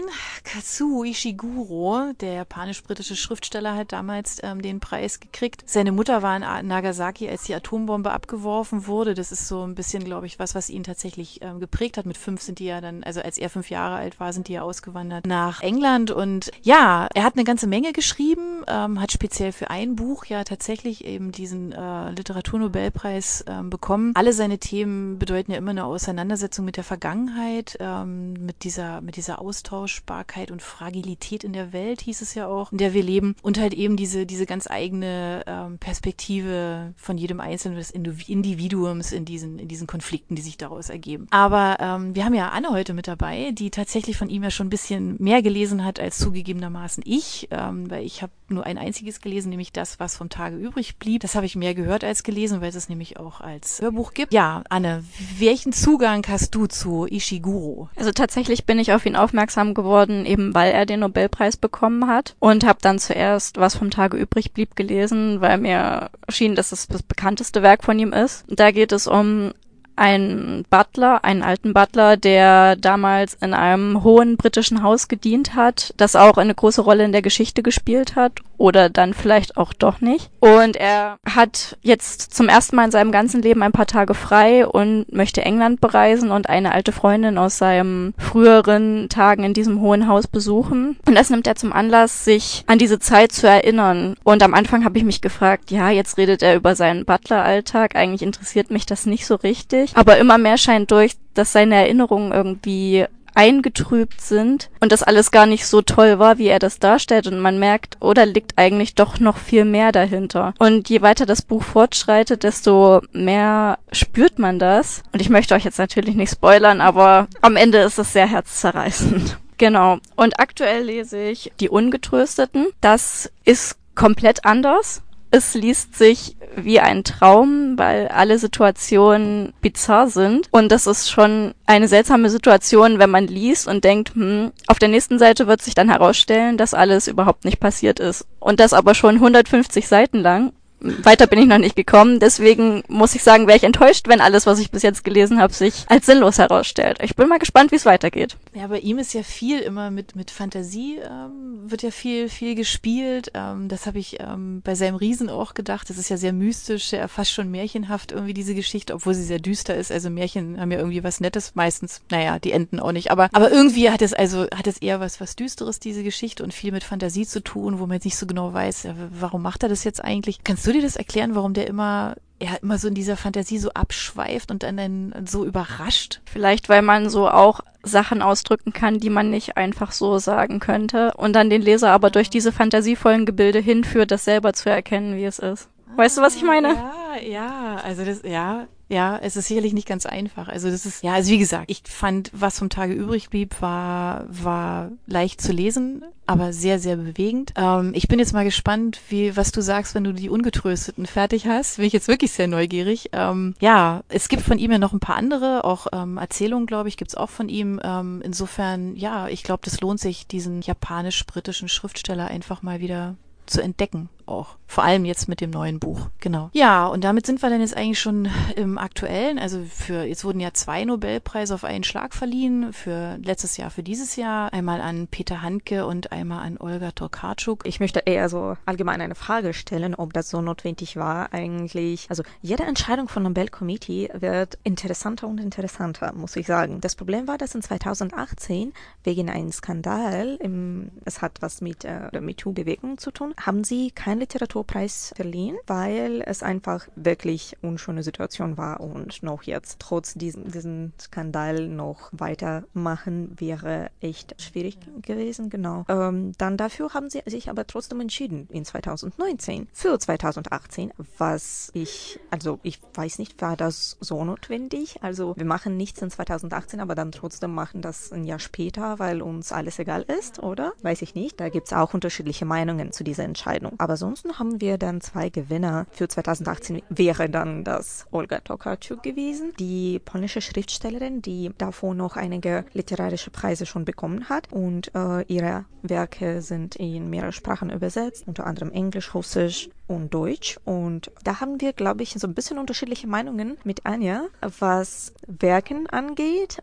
Kazuo 0.43 1.03
Ishiguro, 1.03 2.13
der 2.19 2.33
japanisch-britische 2.33 3.15
Schriftsteller, 3.15 3.75
hat 3.75 3.91
damals 3.91 4.39
ähm, 4.43 4.61
den 4.61 4.79
Preis 4.79 5.19
gekriegt. 5.19 5.63
Seine 5.65 5.91
Mutter 5.91 6.21
war 6.21 6.35
in 6.37 6.67
Nagasaki, 6.67 7.29
als 7.29 7.43
die 7.43 7.53
Atombombe 7.53 8.11
abgeworfen 8.11 8.87
wurde. 8.87 9.13
Das 9.13 9.31
ist 9.31 9.47
so 9.47 9.65
ein 9.65 9.75
bisschen, 9.75 10.03
glaube 10.03 10.25
ich, 10.25 10.39
was, 10.39 10.55
was 10.55 10.69
ihn 10.69 10.83
tatsächlich 10.83 11.41
ähm, 11.41 11.59
geprägt 11.59 11.97
hat. 11.97 12.05
Mit 12.05 12.17
fünf 12.17 12.41
sind 12.41 12.59
die 12.59 12.65
ja 12.65 12.81
dann, 12.81 13.03
also 13.03 13.21
als 13.21 13.37
er 13.37 13.49
fünf 13.49 13.69
Jahre 13.69 13.95
alt 13.95 14.19
war, 14.19 14.33
sind 14.33 14.47
die 14.47 14.53
ja 14.53 14.63
ausgewandert 14.63 15.27
nach 15.27 15.61
England. 15.61 16.11
Und 16.11 16.51
ja, 16.63 17.07
er 17.13 17.23
hat 17.23 17.35
eine 17.35 17.43
ganze 17.43 17.67
Menge 17.67 17.93
geschrieben, 17.93 18.63
ähm, 18.67 18.99
hat 18.99 19.11
speziell 19.11 19.51
für 19.51 19.69
ein 19.69 19.95
Buch 19.95 20.25
ja 20.25 20.43
tatsächlich 20.43 21.05
eben 21.05 21.31
diesen 21.31 21.71
äh, 21.71 22.11
Literaturnobelpreis 22.11 23.45
ähm, 23.47 23.69
bekommen 23.69 24.13
alle 24.23 24.31
seine 24.31 24.57
Themen 24.57 25.19
bedeuten 25.19 25.51
ja 25.51 25.57
immer 25.57 25.71
eine 25.71 25.83
Auseinandersetzung 25.83 26.63
mit 26.63 26.77
der 26.77 26.85
Vergangenheit, 26.85 27.75
ähm, 27.81 28.31
mit 28.45 28.63
dieser, 28.63 29.01
mit 29.01 29.17
dieser 29.17 29.41
Austauschbarkeit 29.41 30.49
und 30.49 30.61
Fragilität 30.61 31.43
in 31.43 31.51
der 31.51 31.73
Welt, 31.73 31.99
hieß 31.99 32.21
es 32.21 32.33
ja 32.33 32.47
auch, 32.47 32.71
in 32.71 32.77
der 32.77 32.93
wir 32.93 33.03
leben. 33.03 33.35
Und 33.41 33.59
halt 33.59 33.73
eben 33.73 33.97
diese, 33.97 34.25
diese 34.25 34.45
ganz 34.45 34.71
eigene 34.71 35.43
ähm, 35.45 35.77
Perspektive 35.77 36.93
von 36.95 37.17
jedem 37.17 37.41
Einzelnen 37.41 37.77
des 37.77 37.91
Individuums 37.91 39.11
in 39.11 39.25
diesen, 39.25 39.59
in 39.59 39.67
diesen 39.67 39.87
Konflikten, 39.87 40.35
die 40.35 40.41
sich 40.41 40.55
daraus 40.55 40.89
ergeben. 40.89 41.27
Aber 41.31 41.75
ähm, 41.81 42.15
wir 42.15 42.23
haben 42.23 42.33
ja 42.33 42.47
Anne 42.47 42.69
heute 42.69 42.93
mit 42.93 43.09
dabei, 43.09 43.51
die 43.51 43.71
tatsächlich 43.71 44.15
von 44.15 44.29
ihm 44.29 44.43
ja 44.43 44.51
schon 44.51 44.67
ein 44.67 44.69
bisschen 44.69 45.17
mehr 45.19 45.41
gelesen 45.41 45.83
hat 45.83 45.99
als 45.99 46.17
zugegebenermaßen 46.17 47.03
ich, 47.05 47.49
ähm, 47.51 47.91
weil 47.91 48.05
ich 48.05 48.21
habe 48.21 48.31
nur 48.47 48.65
ein 48.65 48.77
einziges 48.77 49.19
gelesen, 49.19 49.49
nämlich 49.49 49.73
das, 49.73 49.99
was 49.99 50.15
vom 50.15 50.29
Tage 50.29 50.55
übrig 50.55 50.97
blieb. 50.97 51.23
Das 51.23 51.35
habe 51.35 51.45
ich 51.45 51.57
mehr 51.57 51.75
gehört 51.75 52.05
als 52.05 52.23
gelesen, 52.23 52.61
weil 52.61 52.69
es 52.69 52.87
nämlich 52.87 53.17
auch 53.17 53.41
als 53.41 53.81
Hörbuch 53.81 54.12
gibt. 54.13 54.33
Ja, 54.33 54.63
Anne, 54.69 55.03
welchen 55.37 55.73
Zugang 55.73 56.25
hast 56.27 56.55
du 56.55 56.67
zu 56.67 57.05
Ishiguro? 57.05 57.89
Also 57.95 58.11
tatsächlich 58.11 58.65
bin 58.65 58.79
ich 58.79 58.93
auf 58.93 59.05
ihn 59.05 59.15
aufmerksam 59.15 59.73
geworden, 59.73 60.25
eben 60.25 60.53
weil 60.53 60.71
er 60.71 60.85
den 60.85 61.01
Nobelpreis 61.01 61.57
bekommen 61.57 62.07
hat 62.07 62.35
und 62.39 62.65
habe 62.65 62.79
dann 62.81 62.99
zuerst 62.99 63.57
was 63.57 63.75
vom 63.75 63.91
Tage 63.91 64.17
übrig 64.17 64.53
blieb 64.53 64.75
gelesen, 64.75 65.41
weil 65.41 65.57
mir 65.57 66.09
schien, 66.29 66.55
dass 66.55 66.71
es 66.71 66.87
das 66.87 67.03
bekannteste 67.03 67.61
Werk 67.61 67.83
von 67.83 67.99
ihm 67.99 68.13
ist. 68.13 68.45
Da 68.47 68.71
geht 68.71 68.91
es 68.91 69.07
um 69.07 69.53
einen 69.95 70.65
Butler, 70.69 71.23
einen 71.23 71.43
alten 71.43 71.73
Butler, 71.73 72.17
der 72.17 72.75
damals 72.75 73.35
in 73.35 73.53
einem 73.53 74.03
hohen 74.03 74.37
britischen 74.37 74.83
Haus 74.83 75.07
gedient 75.07 75.55
hat, 75.55 75.93
das 75.97 76.15
auch 76.15 76.37
eine 76.37 76.55
große 76.55 76.81
Rolle 76.81 77.03
in 77.03 77.11
der 77.11 77.21
Geschichte 77.21 77.63
gespielt 77.63 78.15
hat 78.15 78.39
oder 78.57 78.89
dann 78.89 79.13
vielleicht 79.13 79.57
auch 79.57 79.73
doch 79.73 79.99
nicht. 80.01 80.29
Und 80.39 80.77
er 80.77 81.17
hat 81.27 81.77
jetzt 81.81 82.33
zum 82.33 82.49
ersten 82.49 82.75
Mal 82.75 82.85
in 82.85 82.91
seinem 82.91 83.11
ganzen 83.11 83.41
Leben 83.41 83.61
ein 83.61 83.71
paar 83.71 83.87
Tage 83.87 84.13
frei 84.13 84.65
und 84.65 85.11
möchte 85.11 85.41
England 85.41 85.81
bereisen 85.81 86.31
und 86.31 86.49
eine 86.49 86.71
alte 86.73 86.91
Freundin 86.91 87.37
aus 87.37 87.57
seinem 87.57 88.13
früheren 88.17 89.09
Tagen 89.09 89.43
in 89.43 89.53
diesem 89.53 89.81
hohen 89.81 90.07
Haus 90.07 90.27
besuchen. 90.27 90.97
Und 91.07 91.15
das 91.15 91.29
nimmt 91.29 91.47
er 91.47 91.55
zum 91.55 91.73
Anlass, 91.73 92.25
sich 92.25 92.63
an 92.67 92.79
diese 92.79 92.99
Zeit 92.99 93.31
zu 93.31 93.47
erinnern. 93.47 94.15
Und 94.23 94.41
am 94.43 94.53
Anfang 94.53 94.85
habe 94.85 94.97
ich 94.97 95.03
mich 95.03 95.21
gefragt, 95.21 95.71
ja, 95.71 95.89
jetzt 95.89 96.17
redet 96.17 96.41
er 96.41 96.55
über 96.55 96.75
seinen 96.75 97.05
Butler-Alltag. 97.05 97.95
Eigentlich 97.95 98.21
interessiert 98.21 98.71
mich 98.71 98.85
das 98.85 99.05
nicht 99.05 99.25
so 99.25 99.35
richtig 99.35 99.82
eigentlich. 99.83 99.97
Aber 99.97 100.17
immer 100.17 100.37
mehr 100.37 100.57
scheint 100.57 100.91
durch, 100.91 101.13
dass 101.33 101.51
seine 101.51 101.75
Erinnerungen 101.75 102.31
irgendwie 102.31 103.05
eingetrübt 103.35 104.21
sind 104.21 104.69
und 104.79 104.91
das 104.91 105.01
alles 105.01 105.31
gar 105.31 105.47
nicht 105.47 105.65
so 105.65 105.81
toll 105.81 106.19
war, 106.19 106.37
wie 106.37 106.49
er 106.49 106.59
das 106.59 106.77
darstellt 106.77 107.25
und 107.25 107.39
man 107.39 107.57
merkt, 107.57 107.97
oder 107.99 108.27
liegt 108.27 108.59
eigentlich 108.59 108.93
doch 108.93 109.19
noch 109.19 109.37
viel 109.37 109.65
mehr 109.65 109.91
dahinter. 109.91 110.53
Und 110.59 110.87
je 110.87 111.01
weiter 111.01 111.25
das 111.25 111.41
Buch 111.41 111.63
fortschreitet, 111.63 112.43
desto 112.43 113.01
mehr 113.11 113.79
spürt 113.91 114.37
man 114.37 114.59
das. 114.59 115.01
Und 115.13 115.19
ich 115.19 115.29
möchte 115.29 115.55
euch 115.55 115.65
jetzt 115.65 115.79
natürlich 115.79 116.13
nicht 116.13 116.31
spoilern, 116.31 116.79
aber 116.79 117.27
am 117.41 117.55
Ende 117.55 117.79
ist 117.79 117.97
es 117.97 118.13
sehr 118.13 118.27
herzzerreißend. 118.27 119.37
Genau. 119.59 119.99
Und 120.15 120.39
aktuell 120.39 120.83
lese 120.83 121.21
ich 121.21 121.53
Die 121.59 121.69
Ungetrösteten. 121.69 122.67
Das 122.81 123.31
ist 123.45 123.77
komplett 123.93 124.45
anders 124.45 125.03
es 125.33 125.55
liest 125.55 125.95
sich 125.95 126.37
wie 126.55 126.79
ein 126.79 127.03
Traum, 127.03 127.73
weil 127.75 128.07
alle 128.09 128.37
Situationen 128.37 129.51
bizarr 129.61 130.07
sind. 130.07 130.47
Und 130.51 130.71
das 130.71 130.85
ist 130.85 131.09
schon 131.09 131.55
eine 131.65 131.87
seltsame 131.87 132.29
Situation, 132.29 132.99
wenn 132.99 133.09
man 133.09 133.25
liest 133.25 133.67
und 133.67 133.83
denkt, 133.83 134.13
hm, 134.13 134.51
auf 134.67 134.77
der 134.77 134.89
nächsten 134.89 135.17
Seite 135.17 135.47
wird 135.47 135.63
sich 135.63 135.73
dann 135.73 135.89
herausstellen, 135.89 136.57
dass 136.57 136.75
alles 136.75 137.07
überhaupt 137.07 137.45
nicht 137.45 137.59
passiert 137.59 137.99
ist. 137.99 138.27
Und 138.39 138.59
das 138.59 138.73
aber 138.73 138.93
schon 138.93 139.15
150 139.15 139.87
Seiten 139.87 140.19
lang 140.19 140.53
weiter 140.83 141.27
bin 141.27 141.39
ich 141.39 141.47
noch 141.47 141.57
nicht 141.57 141.75
gekommen. 141.75 142.19
Deswegen 142.19 142.83
muss 142.87 143.15
ich 143.15 143.23
sagen, 143.23 143.47
wäre 143.47 143.57
ich 143.57 143.63
enttäuscht, 143.63 144.07
wenn 144.07 144.21
alles, 144.21 144.45
was 144.45 144.59
ich 144.59 144.71
bis 144.71 144.83
jetzt 144.83 145.03
gelesen 145.03 145.39
habe, 145.39 145.53
sich 145.53 145.85
als 145.87 146.05
sinnlos 146.05 146.37
herausstellt. 146.37 146.97
Ich 147.01 147.15
bin 147.15 147.29
mal 147.29 147.39
gespannt, 147.39 147.71
wie 147.71 147.77
es 147.77 147.85
weitergeht. 147.85 148.37
Ja, 148.53 148.67
bei 148.67 148.79
ihm 148.79 148.99
ist 148.99 149.13
ja 149.13 149.23
viel 149.23 149.59
immer 149.59 149.91
mit, 149.91 150.15
mit 150.15 150.29
Fantasie, 150.31 150.97
ähm, 150.97 151.71
wird 151.71 151.83
ja 151.83 151.91
viel, 151.91 152.29
viel 152.29 152.55
gespielt. 152.55 153.31
Ähm, 153.33 153.69
das 153.69 153.85
habe 153.85 153.99
ich 153.99 154.19
ähm, 154.19 154.61
bei 154.63 154.75
seinem 154.75 154.95
Riesen 154.95 155.29
auch 155.29 155.53
gedacht. 155.53 155.89
Das 155.89 155.97
ist 155.97 156.09
ja 156.09 156.17
sehr 156.17 156.33
mystisch, 156.33 156.91
ja 156.91 157.07
fast 157.07 157.31
schon 157.31 157.49
märchenhaft 157.49 158.11
irgendwie 158.11 158.33
diese 158.33 158.55
Geschichte, 158.55 158.93
obwohl 158.93 159.13
sie 159.13 159.23
sehr 159.23 159.39
düster 159.39 159.75
ist. 159.75 159.91
Also 159.91 160.09
Märchen 160.09 160.59
haben 160.59 160.71
ja 160.71 160.79
irgendwie 160.79 161.03
was 161.03 161.21
Nettes 161.21 161.55
meistens. 161.55 162.01
Naja, 162.11 162.39
die 162.39 162.51
enden 162.51 162.79
auch 162.79 162.91
nicht. 162.91 163.11
Aber, 163.11 163.29
aber 163.31 163.51
irgendwie 163.51 163.89
hat 163.89 164.01
es 164.01 164.13
also, 164.13 164.47
hat 164.53 164.67
es 164.67 164.77
eher 164.79 164.99
was, 164.99 165.21
was 165.21 165.35
Düsteres, 165.35 165.79
diese 165.79 166.03
Geschichte 166.03 166.43
und 166.43 166.53
viel 166.53 166.71
mit 166.71 166.83
Fantasie 166.83 167.25
zu 167.25 167.41
tun, 167.41 167.79
wo 167.79 167.87
man 167.87 167.95
jetzt 167.95 168.05
nicht 168.05 168.17
so 168.17 168.25
genau 168.25 168.53
weiß, 168.53 168.87
warum 169.11 169.41
macht 169.41 169.63
er 169.63 169.69
das 169.69 169.83
jetzt 169.83 170.03
eigentlich? 170.03 170.43
Kannst 170.43 170.67
du 170.67 170.72
dir 170.73 170.81
das 170.81 170.95
erklären, 170.95 171.35
warum 171.35 171.53
der 171.53 171.67
immer 171.67 172.15
ja 172.41 172.55
immer 172.61 172.77
so 172.77 172.87
in 172.89 172.93
dieser 172.93 173.15
Fantasie 173.17 173.57
so 173.57 173.69
abschweift 173.71 174.51
und 174.51 174.63
dann 174.63 175.13
so 175.25 175.45
überrascht? 175.45 176.21
Vielleicht, 176.25 176.69
weil 176.69 176.81
man 176.81 177.09
so 177.09 177.29
auch 177.29 177.61
Sachen 177.83 178.21
ausdrücken 178.21 178.73
kann, 178.73 178.99
die 178.99 179.09
man 179.09 179.29
nicht 179.29 179.57
einfach 179.57 179.91
so 179.91 180.17
sagen 180.19 180.59
könnte 180.59 181.13
und 181.15 181.33
dann 181.33 181.49
den 181.49 181.61
Leser 181.61 181.91
aber 181.91 182.09
durch 182.09 182.29
diese 182.29 182.51
fantasievollen 182.51 183.25
Gebilde 183.25 183.59
hinführt, 183.59 184.11
das 184.11 184.25
selber 184.25 184.53
zu 184.53 184.69
erkennen, 184.69 185.15
wie 185.15 185.25
es 185.25 185.39
ist. 185.39 185.69
Weißt 185.95 186.17
du, 186.17 186.21
was 186.21 186.35
ich 186.35 186.43
meine? 186.43 186.69
Ja, 186.69 187.21
ja, 187.21 187.75
also 187.83 188.03
das, 188.05 188.21
ja, 188.23 188.67
ja, 188.89 189.17
es 189.17 189.35
ist 189.35 189.47
sicherlich 189.47 189.73
nicht 189.73 189.87
ganz 189.87 190.05
einfach. 190.05 190.47
Also 190.49 190.69
das 190.69 190.85
ist, 190.85 191.03
ja, 191.03 191.13
also 191.13 191.31
wie 191.31 191.39
gesagt, 191.39 191.65
ich 191.71 191.81
fand, 191.85 192.29
was 192.33 192.59
vom 192.59 192.69
Tage 192.69 192.93
übrig 192.93 193.29
blieb, 193.29 193.61
war, 193.61 194.25
war 194.29 194.91
leicht 195.07 195.41
zu 195.41 195.51
lesen, 195.51 196.03
aber 196.27 196.53
sehr, 196.53 196.79
sehr 196.79 196.97
bewegend. 196.97 197.53
Ähm, 197.55 197.93
ich 197.95 198.07
bin 198.07 198.19
jetzt 198.19 198.33
mal 198.33 198.43
gespannt, 198.43 198.99
wie, 199.09 199.35
was 199.35 199.51
du 199.51 199.61
sagst, 199.61 199.95
wenn 199.95 200.03
du 200.03 200.13
die 200.13 200.29
Ungetrösteten 200.29 201.05
fertig 201.05 201.47
hast. 201.47 201.77
Bin 201.77 201.85
ich 201.85 201.93
jetzt 201.93 202.07
wirklich 202.07 202.33
sehr 202.33 202.47
neugierig. 202.47 203.09
Ähm, 203.13 203.55
ja, 203.59 204.03
es 204.09 204.29
gibt 204.29 204.43
von 204.43 204.59
ihm 204.59 204.71
ja 204.71 204.77
noch 204.77 204.93
ein 204.93 204.99
paar 204.99 205.15
andere, 205.15 205.63
auch 205.63 205.87
ähm, 205.91 206.17
Erzählungen, 206.17 206.67
glaube 206.67 206.89
ich, 206.89 206.97
gibt's 206.97 207.15
auch 207.15 207.29
von 207.29 207.49
ihm. 207.49 207.79
Ähm, 207.83 208.21
insofern, 208.23 208.95
ja, 208.95 209.27
ich 209.27 209.43
glaube, 209.43 209.61
das 209.63 209.81
lohnt 209.81 209.99
sich, 209.99 210.27
diesen 210.27 210.61
japanisch-britischen 210.61 211.67
Schriftsteller 211.67 212.27
einfach 212.27 212.61
mal 212.61 212.79
wieder 212.79 213.15
zu 213.45 213.61
entdecken 213.61 214.09
auch. 214.25 214.55
Vor 214.73 214.83
allem 214.83 215.05
jetzt 215.05 215.27
mit 215.27 215.41
dem 215.41 215.51
neuen 215.51 215.79
Buch, 215.79 216.09
genau. 216.19 216.49
Ja, 216.53 216.87
und 216.87 217.03
damit 217.03 217.25
sind 217.25 217.41
wir 217.41 217.49
dann 217.49 217.61
jetzt 217.61 217.75
eigentlich 217.75 217.99
schon 217.99 218.29
im 218.55 218.77
aktuellen. 218.77 219.37
Also 219.37 219.61
für, 219.69 220.03
jetzt 220.03 220.23
wurden 220.23 220.39
ja 220.39 220.53
zwei 220.53 220.83
Nobelpreise 220.85 221.53
auf 221.53 221.63
einen 221.63 221.83
Schlag 221.83 222.15
verliehen. 222.15 222.73
Für 222.73 223.17
letztes 223.21 223.57
Jahr, 223.57 223.69
für 223.69 223.83
dieses 223.83 224.15
Jahr. 224.15 224.51
Einmal 224.53 224.81
an 224.81 225.07
Peter 225.07 225.41
Handke 225.41 225.85
und 225.85 226.11
einmal 226.11 226.45
an 226.45 226.57
Olga 226.57 226.91
Tokarczuk. 226.91 227.67
Ich 227.67 227.79
möchte 227.79 227.99
eher 227.99 228.29
so 228.29 228.57
allgemein 228.65 229.01
eine 229.01 229.15
Frage 229.15 229.53
stellen, 229.53 229.93
ob 229.93 230.13
das 230.13 230.29
so 230.29 230.41
notwendig 230.41 230.95
war 230.95 231.33
eigentlich. 231.33 232.07
Also 232.09 232.23
jede 232.41 232.63
Entscheidung 232.63 233.09
von 233.09 233.23
Nobel 233.23 233.49
Committee 233.49 234.09
wird 234.13 234.57
interessanter 234.63 235.27
und 235.27 235.39
interessanter, 235.39 236.13
muss 236.13 236.35
ich 236.35 236.47
sagen. 236.47 236.81
Das 236.81 236.95
Problem 236.95 237.27
war, 237.27 237.37
dass 237.37 237.53
in 237.53 237.61
2018 237.61 238.73
wegen 239.03 239.29
einem 239.29 239.51
Skandal, 239.51 240.37
im, 240.41 240.89
es 241.05 241.21
hat 241.21 241.41
was 241.41 241.61
mit 241.61 241.85
äh, 241.85 242.09
der 242.11 242.21
MeToo-Bewegung 242.21 242.97
zu 242.97 243.11
tun, 243.11 243.35
haben 243.39 243.63
sie 243.63 243.91
kein 243.91 244.13
keinen 244.13 244.19
Literaturpreis 244.63 245.13
verliehen, 245.15 245.57
weil 245.67 246.23
es 246.25 246.43
einfach 246.43 246.87
wirklich 246.95 247.57
unschöne 247.61 248.03
Situation 248.03 248.57
war 248.57 248.79
und 248.79 249.23
noch 249.23 249.43
jetzt 249.43 249.79
trotz 249.79 250.13
diesem, 250.13 250.51
diesem 250.51 250.93
Skandal 250.99 251.67
noch 251.67 252.09
weitermachen 252.11 253.35
wäre 253.37 253.91
echt 254.01 254.39
schwierig 254.41 254.77
gewesen, 255.01 255.49
genau. 255.49 255.85
Ähm, 255.87 256.33
dann 256.37 256.57
dafür 256.57 256.93
haben 256.93 257.09
sie 257.09 257.21
sich 257.25 257.49
aber 257.49 257.67
trotzdem 257.67 257.99
entschieden 258.01 258.47
in 258.51 258.65
2019 258.65 259.67
für 259.73 259.97
2018, 259.97 260.93
was 261.17 261.69
ich, 261.73 262.19
also 262.31 262.59
ich 262.63 262.79
weiß 262.93 263.19
nicht, 263.19 263.41
war 263.41 263.57
das 263.57 263.97
so 263.99 264.23
notwendig? 264.23 264.97
Also 265.01 265.35
wir 265.35 265.45
machen 265.45 265.77
nichts 265.77 266.01
in 266.01 266.09
2018, 266.09 266.79
aber 266.79 266.95
dann 266.95 267.11
trotzdem 267.11 267.53
machen 267.53 267.81
das 267.81 268.11
ein 268.11 268.23
Jahr 268.23 268.39
später, 268.39 268.99
weil 268.99 269.21
uns 269.21 269.51
alles 269.51 269.79
egal 269.79 270.03
ist, 270.03 270.39
oder? 270.39 270.73
Weiß 270.81 271.01
ich 271.01 271.15
nicht. 271.15 271.39
Da 271.39 271.49
gibt 271.49 271.67
es 271.67 271.73
auch 271.73 271.93
unterschiedliche 271.93 272.45
Meinungen 272.45 272.91
zu 272.91 273.03
dieser 273.03 273.23
Entscheidung. 273.23 273.73
Aber 273.77 273.95
ansonsten 274.03 274.37
haben 274.37 274.52
wir 274.61 274.77
dann 274.77 275.01
zwei 275.01 275.29
Gewinner. 275.29 275.85
Für 275.91 276.07
2018 276.07 276.81
wäre 276.89 277.29
dann 277.29 277.63
das 277.63 278.05
Olga 278.11 278.39
Tokarczuk 278.39 279.03
gewesen, 279.03 279.53
die 279.59 279.99
polnische 280.03 280.41
Schriftstellerin, 280.41 281.21
die 281.21 281.51
davor 281.57 281.93
noch 281.93 282.15
einige 282.15 282.65
literarische 282.73 283.31
Preise 283.31 283.65
schon 283.65 283.85
bekommen 283.85 284.29
hat. 284.29 284.51
Und 284.51 284.93
äh, 284.95 285.23
ihre 285.23 285.65
Werke 285.81 286.41
sind 286.41 286.75
in 286.75 287.09
mehrere 287.09 287.31
Sprachen 287.31 287.69
übersetzt, 287.69 288.27
unter 288.27 288.45
anderem 288.45 288.71
Englisch, 288.71 289.13
Russisch 289.13 289.69
und 289.87 290.13
Deutsch. 290.13 290.59
Und 290.65 291.11
da 291.23 291.39
haben 291.39 291.61
wir, 291.61 291.73
glaube 291.73 292.03
ich, 292.03 292.13
so 292.13 292.27
ein 292.27 292.33
bisschen 292.33 292.57
unterschiedliche 292.57 293.07
Meinungen 293.07 293.57
mit 293.63 293.85
Anja, 293.85 294.27
was 294.59 295.13
Werken 295.27 295.87
angeht. 295.87 296.61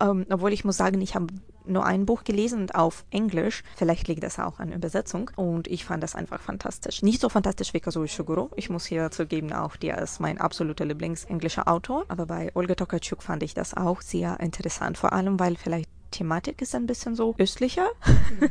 Ähm, 0.00 0.26
obwohl 0.30 0.52
ich 0.52 0.64
muss 0.64 0.76
sagen, 0.76 1.00
ich 1.00 1.14
habe 1.14 1.26
nur 1.68 1.84
ein 1.84 2.06
Buch 2.06 2.24
gelesen 2.24 2.70
auf 2.70 3.04
Englisch. 3.10 3.62
Vielleicht 3.76 4.08
liegt 4.08 4.22
das 4.22 4.38
auch 4.38 4.58
an 4.58 4.72
Übersetzung. 4.72 5.30
Und 5.36 5.68
ich 5.68 5.84
fand 5.84 6.02
das 6.02 6.14
einfach 6.14 6.40
fantastisch. 6.40 7.02
Nicht 7.02 7.20
so 7.20 7.28
fantastisch 7.28 7.74
wie 7.74 7.80
Kazuo 7.80 8.04
Ishiguro. 8.04 8.50
Ich 8.56 8.70
muss 8.70 8.86
hier 8.86 9.10
zugeben, 9.10 9.52
auch 9.52 9.76
der 9.76 9.98
ist 9.98 10.20
mein 10.20 10.38
absoluter 10.38 10.84
Lieblingsenglischer 10.84 11.68
Autor. 11.68 12.04
Aber 12.08 12.26
bei 12.26 12.50
Olga 12.54 12.74
Tokarczuk 12.74 13.22
fand 13.22 13.42
ich 13.42 13.54
das 13.54 13.74
auch 13.74 14.00
sehr 14.00 14.40
interessant. 14.40 14.98
Vor 14.98 15.12
allem, 15.12 15.38
weil 15.38 15.56
vielleicht 15.56 15.90
Thematik 16.10 16.62
ist 16.62 16.74
ein 16.74 16.86
bisschen 16.86 17.14
so 17.14 17.34
östlicher. 17.38 17.88
Mhm. 18.40 18.50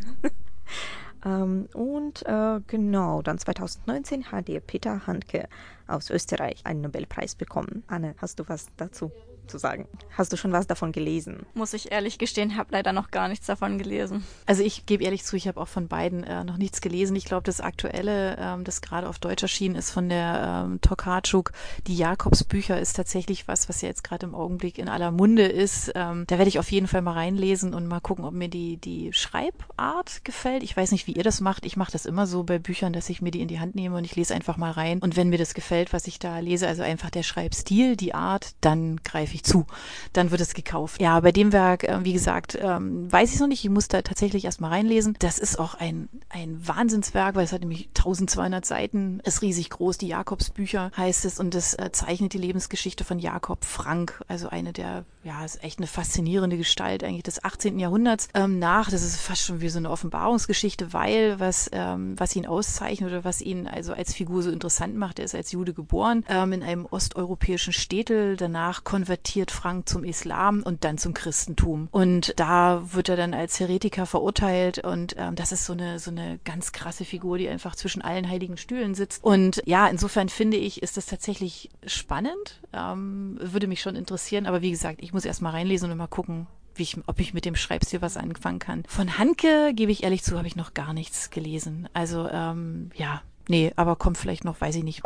ähm, 1.25 1.69
und 1.73 2.25
äh, 2.25 2.59
genau, 2.67 3.21
dann 3.21 3.39
2019 3.39 4.31
hat 4.31 4.47
der 4.47 4.59
Peter 4.59 5.07
Handke 5.07 5.47
aus 5.87 6.09
Österreich 6.09 6.65
einen 6.65 6.81
Nobelpreis 6.81 7.35
bekommen. 7.35 7.83
Anne, 7.87 8.15
hast 8.19 8.39
du 8.39 8.43
was 8.47 8.67
dazu? 8.77 9.11
Zu 9.47 9.57
sagen. 9.57 9.87
Hast 10.17 10.31
du 10.33 10.37
schon 10.37 10.51
was 10.51 10.67
davon 10.67 10.91
gelesen? 10.91 11.45
Muss 11.53 11.73
ich 11.73 11.91
ehrlich 11.91 12.17
gestehen, 12.17 12.57
habe 12.57 12.69
leider 12.71 12.93
noch 12.93 13.11
gar 13.11 13.27
nichts 13.27 13.45
davon 13.45 13.77
gelesen. 13.77 14.23
Also 14.45 14.63
ich 14.63 14.85
gebe 14.85 15.03
ehrlich 15.03 15.23
zu, 15.23 15.35
ich 15.35 15.47
habe 15.47 15.59
auch 15.59 15.67
von 15.67 15.87
beiden 15.87 16.23
äh, 16.23 16.43
noch 16.43 16.57
nichts 16.57 16.81
gelesen. 16.81 17.15
Ich 17.15 17.25
glaube, 17.25 17.43
das 17.43 17.61
aktuelle, 17.61 18.37
ähm, 18.39 18.63
das 18.63 18.81
gerade 18.81 19.07
auf 19.07 19.19
Deutsch 19.19 19.43
erschienen 19.43 19.75
ist 19.75 19.91
von 19.91 20.09
der 20.09 20.65
ähm, 20.65 20.81
Tokarczuk, 20.81 21.51
die 21.87 21.95
Jakobsbücher 21.95 22.79
ist 22.79 22.95
tatsächlich 22.95 23.47
was, 23.47 23.69
was 23.69 23.81
ja 23.81 23.89
jetzt 23.89 24.03
gerade 24.03 24.25
im 24.25 24.35
Augenblick 24.35 24.77
in 24.77 24.89
aller 24.89 25.11
Munde 25.11 25.45
ist. 25.45 25.91
Ähm, 25.95 26.25
da 26.27 26.37
werde 26.37 26.49
ich 26.49 26.59
auf 26.59 26.71
jeden 26.71 26.87
Fall 26.87 27.01
mal 27.01 27.13
reinlesen 27.13 27.73
und 27.73 27.87
mal 27.87 27.99
gucken, 27.99 28.25
ob 28.25 28.33
mir 28.33 28.49
die, 28.49 28.77
die 28.77 29.13
Schreibart 29.13 30.23
gefällt. 30.23 30.63
Ich 30.63 30.75
weiß 30.75 30.91
nicht, 30.91 31.07
wie 31.07 31.13
ihr 31.13 31.23
das 31.23 31.41
macht. 31.41 31.65
Ich 31.65 31.77
mache 31.77 31.91
das 31.91 32.05
immer 32.05 32.27
so 32.27 32.43
bei 32.43 32.59
Büchern, 32.59 32.93
dass 32.93 33.09
ich 33.09 33.21
mir 33.21 33.31
die 33.31 33.41
in 33.41 33.47
die 33.47 33.59
Hand 33.59 33.75
nehme 33.75 33.97
und 33.97 34.03
ich 34.03 34.15
lese 34.15 34.33
einfach 34.33 34.57
mal 34.57 34.71
rein. 34.71 34.99
Und 34.99 35.15
wenn 35.15 35.29
mir 35.29 35.37
das 35.37 35.53
gefällt, 35.53 35.93
was 35.93 36.07
ich 36.07 36.19
da 36.19 36.39
lese, 36.39 36.67
also 36.67 36.83
einfach 36.83 37.09
der 37.09 37.23
Schreibstil, 37.23 37.95
die 37.95 38.13
Art, 38.13 38.51
dann 38.61 38.97
greife 39.03 39.35
ich 39.35 39.36
häufig 39.37 39.43
zu. 39.43 39.65
Dann 40.13 40.31
wird 40.31 40.41
es 40.41 40.53
gekauft. 40.53 41.01
Ja, 41.01 41.19
bei 41.19 41.31
dem 41.31 41.53
Werk, 41.53 41.83
äh, 41.83 42.03
wie 42.03 42.13
gesagt, 42.13 42.57
ähm, 42.59 43.11
weiß 43.11 43.29
ich 43.29 43.35
es 43.35 43.41
noch 43.41 43.47
nicht. 43.47 43.63
Ich 43.63 43.69
muss 43.69 43.87
da 43.87 44.01
tatsächlich 44.01 44.45
erstmal 44.45 44.71
reinlesen. 44.71 45.15
Das 45.19 45.39
ist 45.39 45.59
auch 45.59 45.75
ein, 45.75 46.09
ein 46.29 46.59
Wahnsinnswerk, 46.65 47.35
weil 47.35 47.45
es 47.45 47.51
hat 47.51 47.61
nämlich 47.61 47.89
1200 47.89 48.65
Seiten, 48.65 49.19
ist 49.23 49.41
riesig 49.41 49.69
groß. 49.69 49.97
Die 49.97 50.07
Jakobsbücher 50.07 50.91
heißt 50.95 51.25
es 51.25 51.39
und 51.39 51.53
das 51.53 51.73
äh, 51.73 51.91
zeichnet 51.91 52.33
die 52.33 52.37
Lebensgeschichte 52.37 53.03
von 53.03 53.19
Jakob 53.19 53.65
Frank, 53.65 54.23
also 54.27 54.49
eine 54.49 54.73
der, 54.73 55.05
ja, 55.23 55.43
ist 55.43 55.63
echt 55.63 55.79
eine 55.79 55.87
faszinierende 55.87 56.57
Gestalt 56.57 57.03
eigentlich 57.03 57.23
des 57.23 57.43
18. 57.43 57.79
Jahrhunderts 57.79 58.29
ähm, 58.33 58.59
nach. 58.59 58.89
Das 58.89 59.03
ist 59.03 59.19
fast 59.19 59.43
schon 59.43 59.61
wie 59.61 59.69
so 59.69 59.77
eine 59.77 59.89
Offenbarungsgeschichte, 59.89 60.93
weil 60.93 61.39
was, 61.39 61.69
ähm, 61.73 62.15
was 62.17 62.35
ihn 62.35 62.45
auszeichnet 62.45 63.09
oder 63.09 63.23
was 63.23 63.41
ihn 63.41 63.67
also 63.67 63.93
als 63.93 64.13
Figur 64.13 64.41
so 64.41 64.49
interessant 64.49 64.95
macht, 64.95 65.19
er 65.19 65.25
ist 65.25 65.35
als 65.35 65.51
Jude 65.51 65.73
geboren, 65.73 66.23
ähm, 66.29 66.53
in 66.53 66.63
einem 66.63 66.85
osteuropäischen 66.85 67.73
Städtel, 67.73 68.37
danach 68.37 68.83
konvertiert 68.83 69.26
konvertiert 69.27 69.51
Frank 69.51 69.89
zum 69.89 70.05
Islam 70.05 70.63
und 70.63 70.85
dann 70.85 70.97
zum 70.97 71.13
Christentum. 71.13 71.89
Und 71.91 72.33
da 72.37 72.93
wird 72.93 73.09
er 73.09 73.17
dann 73.17 73.33
als 73.33 73.59
Heretiker 73.59 74.05
verurteilt 74.05 74.79
und 74.79 75.15
ähm, 75.17 75.35
das 75.35 75.51
ist 75.51 75.65
so 75.65 75.73
eine, 75.73 75.99
so 75.99 76.11
eine 76.11 76.39
ganz 76.45 76.71
krasse 76.71 77.03
Figur, 77.03 77.37
die 77.37 77.49
einfach 77.49 77.75
zwischen 77.75 78.01
allen 78.01 78.29
heiligen 78.29 78.55
Stühlen 78.55 78.95
sitzt. 78.95 79.21
Und 79.25 79.61
ja, 79.65 79.87
insofern 79.87 80.29
finde 80.29 80.55
ich, 80.55 80.81
ist 80.81 80.95
das 80.95 81.07
tatsächlich 81.07 81.69
spannend. 81.85 82.61
Ähm, 82.71 83.37
würde 83.41 83.67
mich 83.67 83.81
schon 83.81 83.97
interessieren. 83.97 84.45
Aber 84.45 84.61
wie 84.61 84.71
gesagt, 84.71 84.99
ich 85.01 85.11
muss 85.11 85.25
erst 85.25 85.41
mal 85.41 85.49
reinlesen 85.49 85.91
und 85.91 85.97
mal 85.97 86.07
gucken, 86.07 86.47
ich, 86.77 86.97
ob 87.05 87.19
ich 87.19 87.33
mit 87.33 87.43
dem 87.43 87.57
Schreibstil 87.57 88.01
was 88.01 88.15
anfangen 88.15 88.59
kann. 88.59 88.83
Von 88.87 89.17
Hanke, 89.17 89.73
gebe 89.75 89.91
ich 89.91 90.03
ehrlich 90.03 90.23
zu, 90.23 90.37
habe 90.37 90.47
ich 90.47 90.55
noch 90.55 90.73
gar 90.73 90.93
nichts 90.93 91.31
gelesen. 91.31 91.89
Also 91.93 92.29
ähm, 92.29 92.91
ja, 92.95 93.21
nee, 93.49 93.73
aber 93.75 93.97
kommt 93.97 94.17
vielleicht 94.17 94.45
noch, 94.45 94.61
weiß 94.61 94.75
ich 94.75 94.83
nicht. 94.83 95.01